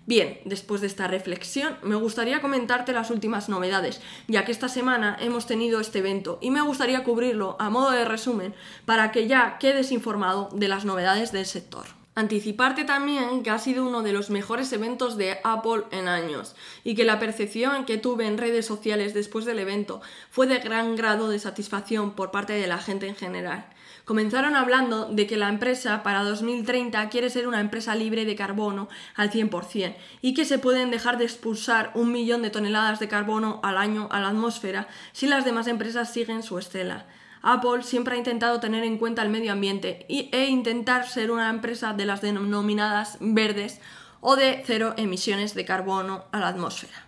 Bien, 0.07 0.41
después 0.45 0.81
de 0.81 0.87
esta 0.87 1.09
reflexión, 1.09 1.77
me 1.83 1.97
gustaría 1.97 2.41
comentarte 2.41 2.93
las 2.93 3.11
últimas 3.11 3.49
novedades, 3.49 4.01
ya 4.29 4.45
que 4.45 4.53
esta 4.53 4.69
semana 4.69 5.17
hemos 5.21 5.47
tenido 5.47 5.81
este 5.81 5.99
evento 5.99 6.39
y 6.41 6.51
me 6.51 6.63
gustaría 6.63 7.05
cubrirlo 7.05 7.57
a 7.59 7.71
modo 7.71 7.91
de 7.91 8.05
resumen 8.05 8.55
para 8.87 9.13
que 9.13 9.27
ya 9.27 9.59
quedes 9.59 9.93
informado 9.93 10.49
de 10.53 10.69
las 10.69 10.85
novedades 10.85 11.33
del 11.33 11.47
sector. 11.47 12.00
Anticiparte 12.17 12.85
también 12.85 13.45
que 13.45 13.51
ha 13.51 13.59
sido 13.61 13.87
uno 13.87 14.03
de 14.03 14.13
los 14.13 14.31
mejores 14.31 14.73
eventos 14.73 15.17
de 15.17 15.39
Apple 15.45 15.85
en 15.93 16.09
años 16.09 16.57
y 16.83 16.97
que 16.97 17.05
la 17.05 17.21
percepción 17.21 17.85
que 17.85 17.99
tuve 17.99 18.27
en 18.27 18.37
redes 18.37 18.67
sociales 18.67 19.15
después 19.15 19.45
del 19.45 19.61
evento 19.61 20.01
fue 20.29 20.49
de 20.49 20.59
gran 20.59 20.97
grado 20.97 21.29
de 21.29 21.39
satisfacción 21.39 22.17
por 22.17 22.33
parte 22.33 22.55
de 22.55 22.67
la 22.67 22.79
gente 22.79 23.07
en 23.07 23.15
general. 23.15 23.67
Comenzaron 24.05 24.57
hablando 24.57 25.07
de 25.07 25.29
que 25.29 25.37
la 25.37 25.49
empresa 25.49 26.03
para 26.03 26.25
2030 26.25 27.09
quiere 27.11 27.31
ser 27.31 27.47
una 27.47 27.61
empresa 27.61 27.95
libre 27.95 28.25
de 28.25 28.35
carbono 28.35 28.89
al 29.15 29.31
100% 29.31 29.95
y 30.21 30.35
que 30.35 30.45
se 30.45 30.59
pueden 30.59 30.91
dejar 30.91 31.17
de 31.17 31.25
expulsar 31.25 31.93
un 31.95 32.11
millón 32.11 32.43
de 32.43 32.51
toneladas 32.51 32.99
de 32.99 33.07
carbono 33.07 33.61
al 33.63 33.79
año 33.79 34.09
a 34.11 34.19
la 34.19 34.31
atmósfera 34.31 34.89
si 35.13 35.29
las 35.29 35.45
demás 35.45 35.69
empresas 35.69 36.13
siguen 36.13 36.43
su 36.43 36.59
estela. 36.59 37.07
Apple 37.43 37.83
siempre 37.83 38.15
ha 38.15 38.19
intentado 38.19 38.61
tener 38.61 38.85
en 38.85 38.99
cuenta 38.99 39.23
el 39.23 39.31
medio 39.31 39.53
ambiente 39.53 40.07
e 40.09 40.47
intentar 40.47 41.09
ser 41.09 41.31
una 41.31 41.49
empresa 41.49 41.93
de 41.93 42.05
las 42.05 42.21
denominadas 42.21 43.17
verdes 43.21 43.81
o 44.21 44.37
de 44.37 44.63
cero 44.67 44.95
emisiones 44.97 45.55
de 45.55 45.65
carbono 45.65 46.25
a 46.33 46.39
la 46.39 46.49
atmósfera. 46.49 47.07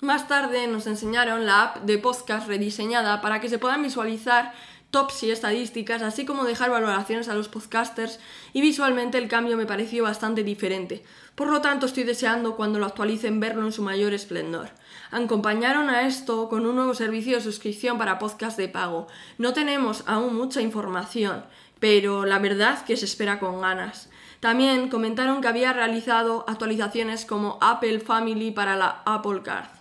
Más 0.00 0.28
tarde 0.28 0.68
nos 0.68 0.86
enseñaron 0.86 1.44
la 1.44 1.62
app 1.62 1.76
de 1.78 1.98
podcast 1.98 2.46
rediseñada 2.46 3.20
para 3.20 3.40
que 3.40 3.48
se 3.48 3.58
puedan 3.58 3.82
visualizar 3.82 4.52
tops 4.90 5.22
y 5.22 5.30
estadísticas, 5.30 6.02
así 6.02 6.24
como 6.24 6.44
dejar 6.44 6.70
valoraciones 6.70 7.28
a 7.28 7.34
los 7.34 7.48
podcasters 7.48 8.20
y 8.52 8.60
visualmente 8.60 9.18
el 9.18 9.28
cambio 9.28 9.56
me 9.56 9.66
pareció 9.66 10.04
bastante 10.04 10.42
diferente. 10.42 11.04
Por 11.34 11.50
lo 11.50 11.60
tanto, 11.60 11.86
estoy 11.86 12.04
deseando 12.04 12.56
cuando 12.56 12.78
lo 12.78 12.86
actualicen 12.86 13.38
verlo 13.38 13.64
en 13.64 13.72
su 13.72 13.82
mayor 13.82 14.14
esplendor. 14.14 14.70
Acompañaron 15.10 15.90
a 15.90 16.06
esto 16.06 16.48
con 16.48 16.66
un 16.66 16.76
nuevo 16.76 16.94
servicio 16.94 17.36
de 17.36 17.42
suscripción 17.42 17.98
para 17.98 18.18
podcast 18.18 18.58
de 18.58 18.68
pago. 18.68 19.06
No 19.36 19.52
tenemos 19.52 20.04
aún 20.06 20.34
mucha 20.34 20.62
información, 20.62 21.44
pero 21.80 22.24
la 22.24 22.38
verdad 22.38 22.84
que 22.84 22.96
se 22.96 23.04
espera 23.04 23.38
con 23.38 23.60
ganas. 23.60 24.08
También 24.40 24.88
comentaron 24.88 25.40
que 25.40 25.48
había 25.48 25.72
realizado 25.72 26.44
actualizaciones 26.48 27.24
como 27.24 27.58
Apple 27.60 28.00
Family 28.00 28.52
para 28.52 28.76
la 28.76 29.02
Apple 29.04 29.42
Card. 29.42 29.77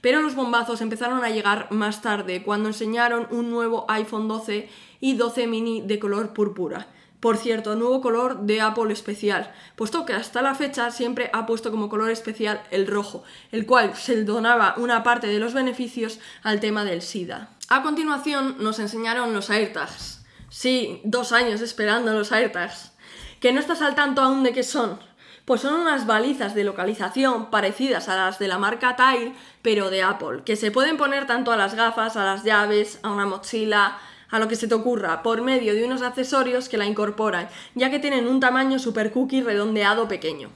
Pero 0.00 0.22
los 0.22 0.34
bombazos 0.34 0.80
empezaron 0.80 1.24
a 1.24 1.30
llegar 1.30 1.68
más 1.70 2.02
tarde, 2.02 2.42
cuando 2.42 2.68
enseñaron 2.68 3.26
un 3.30 3.50
nuevo 3.50 3.84
iPhone 3.88 4.28
12 4.28 4.68
y 5.00 5.14
12 5.14 5.46
mini 5.46 5.80
de 5.82 5.98
color 5.98 6.32
púrpura. 6.32 6.88
Por 7.20 7.36
cierto, 7.36 7.74
nuevo 7.74 8.00
color 8.00 8.42
de 8.42 8.60
Apple 8.60 8.92
especial, 8.92 9.52
puesto 9.74 10.06
que 10.06 10.12
hasta 10.12 10.40
la 10.40 10.54
fecha 10.54 10.92
siempre 10.92 11.30
ha 11.32 11.46
puesto 11.46 11.72
como 11.72 11.88
color 11.88 12.10
especial 12.10 12.62
el 12.70 12.86
rojo, 12.86 13.24
el 13.50 13.66
cual 13.66 13.96
se 13.96 14.22
donaba 14.24 14.74
una 14.76 15.02
parte 15.02 15.26
de 15.26 15.40
los 15.40 15.52
beneficios 15.52 16.20
al 16.44 16.60
tema 16.60 16.84
del 16.84 17.02
SIDA. 17.02 17.50
A 17.68 17.82
continuación 17.82 18.56
nos 18.60 18.78
enseñaron 18.78 19.34
los 19.34 19.50
AirTags. 19.50 20.24
Sí, 20.48 21.00
dos 21.04 21.32
años 21.32 21.60
esperando 21.60 22.12
los 22.12 22.30
AirTags. 22.30 22.92
¿Que 23.40 23.52
no 23.52 23.58
estás 23.58 23.82
al 23.82 23.96
tanto 23.96 24.22
aún 24.22 24.44
de 24.44 24.52
qué 24.52 24.62
son? 24.62 25.00
Pues 25.48 25.62
son 25.62 25.80
unas 25.80 26.06
balizas 26.06 26.54
de 26.54 26.62
localización 26.62 27.48
parecidas 27.48 28.10
a 28.10 28.16
las 28.16 28.38
de 28.38 28.48
la 28.48 28.58
marca 28.58 28.96
Tile, 28.96 29.32
pero 29.62 29.88
de 29.88 30.02
Apple, 30.02 30.42
que 30.44 30.56
se 30.56 30.70
pueden 30.70 30.98
poner 30.98 31.26
tanto 31.26 31.52
a 31.52 31.56
las 31.56 31.74
gafas, 31.74 32.18
a 32.18 32.24
las 32.26 32.44
llaves, 32.44 33.00
a 33.02 33.10
una 33.10 33.24
mochila, 33.24 33.98
a 34.28 34.38
lo 34.38 34.46
que 34.46 34.56
se 34.56 34.68
te 34.68 34.74
ocurra, 34.74 35.22
por 35.22 35.40
medio 35.40 35.72
de 35.72 35.86
unos 35.86 36.02
accesorios 36.02 36.68
que 36.68 36.76
la 36.76 36.84
incorporan, 36.84 37.48
ya 37.74 37.90
que 37.90 37.98
tienen 37.98 38.28
un 38.28 38.40
tamaño 38.40 38.78
super 38.78 39.10
cookie 39.10 39.40
redondeado 39.40 40.06
pequeño. 40.06 40.50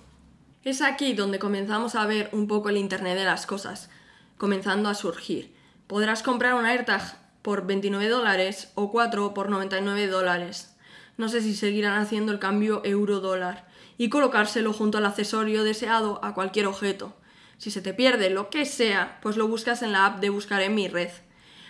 Es 0.63 0.83
aquí 0.83 1.15
donde 1.15 1.39
comenzamos 1.39 1.95
a 1.95 2.05
ver 2.05 2.29
un 2.33 2.47
poco 2.47 2.69
el 2.69 2.77
Internet 2.77 3.17
de 3.17 3.25
las 3.25 3.47
cosas, 3.47 3.89
comenzando 4.37 4.91
a 4.91 4.95
surgir. 4.95 5.55
Podrás 5.87 6.23
comprar 6.23 6.53
un 6.53 6.67
AirTag 6.67 7.17
por 7.41 7.67
29 7.67 8.11
dólares 8.11 8.71
o 8.75 8.93
4 8.93 9.33
por 9.33 9.49
99 9.49 10.07
dólares. 10.09 10.77
No 11.17 11.31
sé 11.31 11.41
si 11.41 11.57
seguirán 11.57 11.99
haciendo 11.99 12.31
el 12.31 12.39
cambio 12.39 12.83
euro-dólar 12.85 13.72
y 14.03 14.09
colocárselo 14.09 14.73
junto 14.73 14.99
al 14.99 15.07
accesorio 15.07 15.63
deseado 15.63 16.19
a 16.25 16.35
cualquier 16.35 16.67
objeto. 16.67 17.15
Si 17.57 17.71
se 17.71 17.83
te 17.83 17.95
pierde 17.95 18.31
lo 18.31 18.51
que 18.51 18.67
sea, 18.67 19.21
pues 19.23 19.37
lo 19.37 19.47
buscas 19.47 19.81
en 19.83 19.93
la 19.93 20.07
app 20.07 20.19
de 20.19 20.29
Buscar 20.29 20.61
en 20.61 20.75
mi 20.75 20.89
red. 20.89 21.11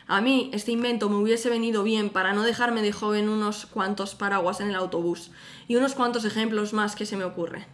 A 0.07 0.23
mí 0.23 0.51
este 0.55 0.73
invento 0.73 1.11
me 1.11 1.17
hubiese 1.17 1.51
venido 1.51 1.83
bien 1.83 2.09
para 2.09 2.33
no 2.33 2.43
dejarme 2.43 2.81
de 2.81 2.91
joven 2.91 3.29
unos 3.29 3.67
cuantos 3.67 4.15
paraguas 4.15 4.61
en 4.63 4.69
el 4.69 4.77
autobús 4.77 5.31
y 5.69 5.77
unos 5.77 5.93
cuantos 5.93 6.25
ejemplos 6.25 6.73
más 6.73 6.97
que 6.97 7.05
se 7.05 7.19
me 7.19 7.25
ocurren. 7.25 7.67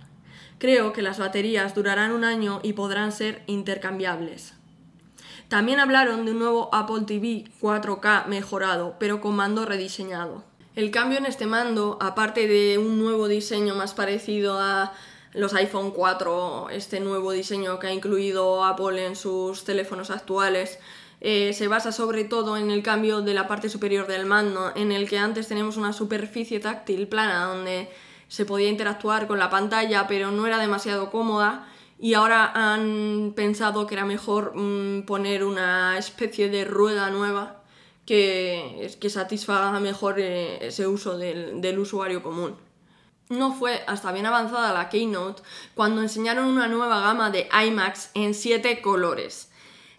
Creo 0.58 0.92
que 0.92 1.02
las 1.02 1.20
baterías 1.20 1.76
durarán 1.76 2.10
un 2.10 2.24
año 2.24 2.58
y 2.64 2.72
podrán 2.72 3.12
ser 3.12 3.44
intercambiables. 3.46 4.54
También 5.46 5.78
hablaron 5.78 6.24
de 6.24 6.32
un 6.32 6.40
nuevo 6.40 6.68
Apple 6.72 7.04
TV 7.06 7.44
4K 7.60 8.26
mejorado, 8.26 8.96
pero 8.98 9.20
con 9.20 9.36
mando 9.36 9.66
rediseñado. 9.66 10.47
El 10.78 10.92
cambio 10.92 11.18
en 11.18 11.26
este 11.26 11.46
mando, 11.46 11.98
aparte 12.00 12.46
de 12.46 12.78
un 12.78 13.00
nuevo 13.00 13.26
diseño 13.26 13.74
más 13.74 13.94
parecido 13.94 14.60
a 14.60 14.92
los 15.32 15.52
iPhone 15.54 15.90
4, 15.90 16.68
este 16.70 17.00
nuevo 17.00 17.32
diseño 17.32 17.80
que 17.80 17.88
ha 17.88 17.92
incluido 17.92 18.64
Apple 18.64 19.04
en 19.04 19.16
sus 19.16 19.64
teléfonos 19.64 20.12
actuales, 20.12 20.78
eh, 21.20 21.52
se 21.52 21.66
basa 21.66 21.90
sobre 21.90 22.22
todo 22.22 22.56
en 22.56 22.70
el 22.70 22.84
cambio 22.84 23.22
de 23.22 23.34
la 23.34 23.48
parte 23.48 23.68
superior 23.68 24.06
del 24.06 24.24
mando, 24.24 24.70
en 24.76 24.92
el 24.92 25.08
que 25.08 25.18
antes 25.18 25.48
teníamos 25.48 25.76
una 25.76 25.92
superficie 25.92 26.60
táctil 26.60 27.08
plana 27.08 27.46
donde 27.46 27.88
se 28.28 28.44
podía 28.44 28.68
interactuar 28.68 29.26
con 29.26 29.40
la 29.40 29.50
pantalla, 29.50 30.06
pero 30.06 30.30
no 30.30 30.46
era 30.46 30.58
demasiado 30.58 31.10
cómoda. 31.10 31.66
Y 31.98 32.14
ahora 32.14 32.52
han 32.54 33.32
pensado 33.34 33.88
que 33.88 33.96
era 33.96 34.04
mejor 34.04 34.52
mm, 34.54 35.06
poner 35.06 35.42
una 35.42 35.98
especie 35.98 36.48
de 36.48 36.64
rueda 36.64 37.10
nueva 37.10 37.57
que, 38.08 39.10
satisfaga 39.10 39.78
mejor 39.80 40.18
eh, 40.18 40.66
ese 40.66 40.86
uso 40.86 41.18
del, 41.18 41.60
del 41.60 41.78
usuario 41.78 42.22
común. 42.22 42.56
No 43.28 43.52
fue 43.52 43.84
hasta 43.86 44.12
bien 44.12 44.24
avanzada 44.24 44.72
la 44.72 44.88
Keynote 44.88 45.42
cuando 45.74 46.00
enseñaron 46.00 46.46
una 46.46 46.68
nueva 46.68 47.00
gama 47.00 47.30
de 47.30 47.50
iMacs 47.66 48.10
en 48.14 48.32
7 48.32 48.80
colores. 48.80 49.50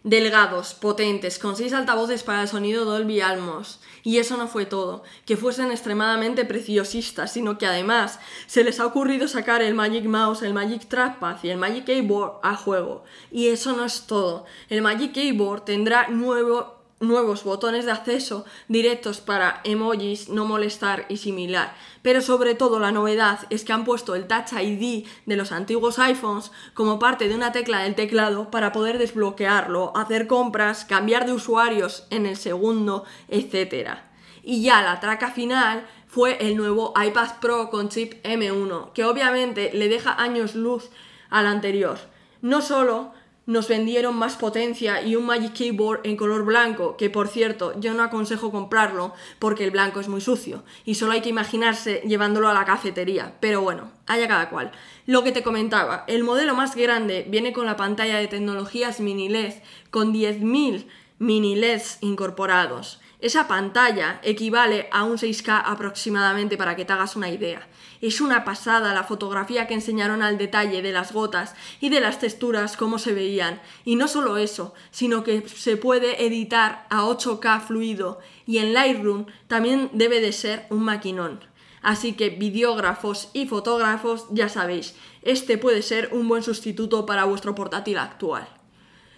Delgados, 0.04 0.74
potentes, 0.74 1.38
con 1.38 1.56
6 1.56 1.72
altavoces 1.74 2.24
para 2.24 2.42
el 2.42 2.48
sonido 2.48 2.84
Dolby 2.84 3.22
Atmos. 3.22 3.80
Y 4.02 4.18
eso 4.18 4.38
no 4.38 4.48
fue 4.48 4.66
todo, 4.66 5.04
que 5.28 5.38
fuesen 5.38 5.70
extremadamente 5.70 6.46
preciosistas, 6.46 7.34
sino 7.34 7.60
que 7.60 7.68
además 7.68 8.20
se 8.48 8.64
les 8.64 8.80
ha 8.80 8.88
ocurrido 8.88 9.28
sacar 9.28 9.62
el 9.62 9.76
Magic 9.76 10.06
Mouse, 10.06 10.42
el 10.42 10.56
Magic 10.56 10.88
Trackpad 10.88 11.44
y 11.44 11.50
el 11.50 11.58
Magic 11.58 11.86
Keyboard 11.86 12.40
a 12.42 12.56
juego. 12.56 13.04
Y 13.30 13.50
eso 13.50 13.74
no 13.74 13.86
es 13.86 14.08
todo. 14.08 14.46
El 14.70 14.82
Magic 14.82 15.12
Keyboard 15.12 15.66
tendrá 15.66 16.08
nuevo 16.08 16.79
nuevos 17.00 17.44
botones 17.44 17.86
de 17.86 17.92
acceso 17.92 18.46
directos 18.68 19.22
para 19.22 19.62
emojis, 19.64 20.30
no 20.30 20.46
molestar 20.46 21.06
y 21.10 21.18
similar. 21.18 21.74
Pero 22.02 22.22
sobre 22.22 22.56
todo 22.56 22.80
la 22.80 22.92
novedad 22.92 23.40
es 23.50 23.64
que 23.64 23.74
han 23.74 23.86
puesto 23.86 24.16
el 24.16 24.28
Touch 24.28 24.54
ID 24.54 25.08
de 25.26 25.36
los 25.36 25.52
antiguos 25.52 26.00
iPhones 26.00 26.52
como 26.74 27.00
parte 27.00 27.28
de 27.28 27.36
una 27.36 27.52
tecla 27.52 27.80
del 27.80 27.96
teclado 27.96 28.52
para 28.52 28.72
poder 28.72 28.98
desbloquearlo, 28.98 29.96
hacer 29.96 30.28
compras, 30.28 30.86
cambiar 30.86 31.26
de 31.26 31.34
usuarios 31.34 32.06
en 32.10 32.26
el 32.26 32.38
segundo, 32.38 33.06
etc. 33.28 34.00
Y 34.44 34.64
ya 34.64 34.82
la 34.82 35.00
traca 35.00 35.32
final 35.32 35.88
fue 36.08 36.38
el 36.48 36.58
nuevo 36.58 36.94
iPad 37.00 37.40
Pro 37.40 37.70
con 37.70 37.90
chip 37.90 38.14
M1, 38.24 38.94
que 38.94 39.06
obviamente 39.06 39.72
le 39.74 39.90
deja 39.90 40.14
años 40.22 40.56
luz 40.56 40.90
al 41.30 41.46
anterior. 41.46 42.00
No 42.42 42.62
solo 42.62 43.12
nos 43.50 43.68
vendieron 43.68 44.16
más 44.16 44.36
potencia 44.36 45.02
y 45.02 45.16
un 45.16 45.26
Magic 45.26 45.54
Keyboard 45.54 46.02
en 46.04 46.18
color 46.18 46.46
blanco, 46.46 46.96
que 46.98 47.10
por 47.10 47.28
cierto 47.28 47.74
yo 47.80 47.96
no 47.96 48.04
aconsejo 48.04 48.52
comprarlo 48.52 49.12
porque 49.40 49.64
el 49.64 49.72
blanco 49.72 50.00
es 50.00 50.08
muy 50.08 50.22
sucio 50.22 50.64
y 50.86 50.94
solo 50.94 51.14
hay 51.14 51.22
que 51.22 51.30
imaginarse 51.30 52.04
llevándolo 52.06 52.48
a 52.48 52.54
la 52.54 52.64
cafetería, 52.64 53.38
pero 53.40 53.64
bueno, 53.64 53.92
haya 54.06 54.28
cada 54.28 54.52
cual. 54.52 54.72
Lo 55.08 55.24
que 55.24 55.32
te 55.32 55.42
comentaba, 55.42 56.04
el 56.06 56.24
modelo 56.24 56.54
más 56.54 56.76
grande 56.76 57.26
viene 57.28 57.52
con 57.52 57.66
la 57.66 57.76
pantalla 57.76 58.20
de 58.20 58.28
tecnologías 58.28 59.00
mini 59.00 59.30
LED 59.30 59.56
con 59.90 60.14
10.000 60.14 60.86
mini 61.18 61.56
LEDs 61.56 61.98
incorporados. 62.02 63.02
Esa 63.22 63.50
pantalla 63.50 64.22
equivale 64.24 64.88
a 64.94 65.04
un 65.04 65.18
6K 65.18 65.64
aproximadamente 65.66 66.56
para 66.56 66.78
que 66.78 66.86
te 66.86 66.94
hagas 66.94 67.18
una 67.18 67.30
idea. 67.30 67.68
Es 68.00 68.22
una 68.22 68.46
pasada 68.46 68.94
la 68.94 69.04
fotografía 69.04 69.68
que 69.68 69.74
enseñaron 69.74 70.22
al 70.22 70.38
detalle 70.38 70.82
de 70.82 70.94
las 70.94 71.12
gotas 71.12 71.54
y 71.82 71.90
de 71.90 72.00
las 72.00 72.20
texturas, 72.20 72.78
cómo 72.78 72.98
se 72.98 73.14
veían. 73.14 73.60
Y 73.84 73.98
no 73.98 74.08
solo 74.08 74.38
eso, 74.38 74.74
sino 74.90 75.26
que 75.26 75.46
se 75.50 75.76
puede 75.76 76.26
editar 76.26 76.88
a 76.90 77.04
8K 77.04 77.60
fluido 77.60 78.20
y 78.46 78.60
en 78.60 78.74
Lightroom 78.74 79.26
también 79.50 79.90
debe 79.92 80.22
de 80.22 80.32
ser 80.32 80.66
un 80.70 80.84
maquinón. 80.84 81.42
Así 81.82 82.14
que 82.14 82.30
videógrafos 82.30 83.32
y 83.34 83.48
fotógrafos, 83.48 84.28
ya 84.32 84.48
sabéis, 84.48 84.96
este 85.24 85.58
puede 85.58 85.82
ser 85.82 86.10
un 86.14 86.30
buen 86.30 86.44
sustituto 86.44 87.06
para 87.06 87.26
vuestro 87.26 87.54
portátil 87.54 87.98
actual. 87.98 88.48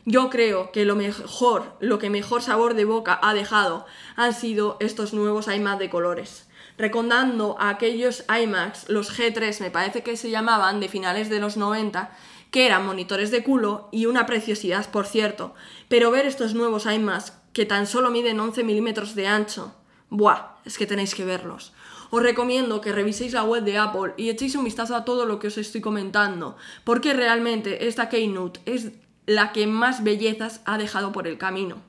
Yo 0.05 0.29
creo 0.29 0.71
que 0.71 0.85
lo 0.85 0.95
mejor, 0.95 1.75
lo 1.79 1.99
que 1.99 2.09
mejor 2.09 2.41
sabor 2.41 2.73
de 2.73 2.85
boca 2.85 3.19
ha 3.21 3.33
dejado 3.33 3.85
han 4.15 4.33
sido 4.33 4.77
estos 4.79 5.13
nuevos 5.13 5.47
iMac 5.47 5.79
de 5.79 5.89
colores 5.89 6.47
recordando 6.81 7.55
a 7.59 7.69
aquellos 7.69 8.25
iMacs, 8.27 8.89
los 8.89 9.17
G3 9.17 9.61
me 9.61 9.71
parece 9.71 10.01
que 10.01 10.17
se 10.17 10.31
llamaban, 10.31 10.79
de 10.79 10.89
finales 10.89 11.29
de 11.29 11.39
los 11.39 11.55
90, 11.55 12.11
que 12.49 12.65
eran 12.65 12.85
monitores 12.85 13.29
de 13.29 13.43
culo 13.43 13.87
y 13.91 14.07
una 14.07 14.25
preciosidad, 14.25 14.89
por 14.89 15.05
cierto. 15.05 15.53
Pero 15.87 16.11
ver 16.11 16.25
estos 16.25 16.55
nuevos 16.55 16.87
iMacs 16.87 17.33
que 17.53 17.65
tan 17.65 17.85
solo 17.85 18.09
miden 18.09 18.39
11 18.39 18.63
milímetros 18.63 19.15
de 19.15 19.27
ancho, 19.27 19.75
¡buah! 20.09 20.57
Es 20.65 20.77
que 20.77 20.87
tenéis 20.87 21.15
que 21.15 21.23
verlos. 21.23 21.73
Os 22.09 22.21
recomiendo 22.21 22.81
que 22.81 22.91
reviséis 22.91 23.33
la 23.33 23.43
web 23.43 23.63
de 23.63 23.77
Apple 23.77 24.13
y 24.17 24.29
echéis 24.29 24.55
un 24.55 24.65
vistazo 24.65 24.95
a 24.95 25.05
todo 25.05 25.25
lo 25.25 25.39
que 25.39 25.47
os 25.47 25.57
estoy 25.57 25.81
comentando, 25.81 26.57
porque 26.83 27.13
realmente 27.13 27.87
esta 27.87 28.09
Keynote 28.09 28.59
es 28.65 28.91
la 29.35 29.51
que 29.51 29.67
más 29.67 30.03
bellezas 30.03 30.61
ha 30.65 30.77
dejado 30.77 31.11
por 31.11 31.27
el 31.27 31.37
camino. 31.37 31.81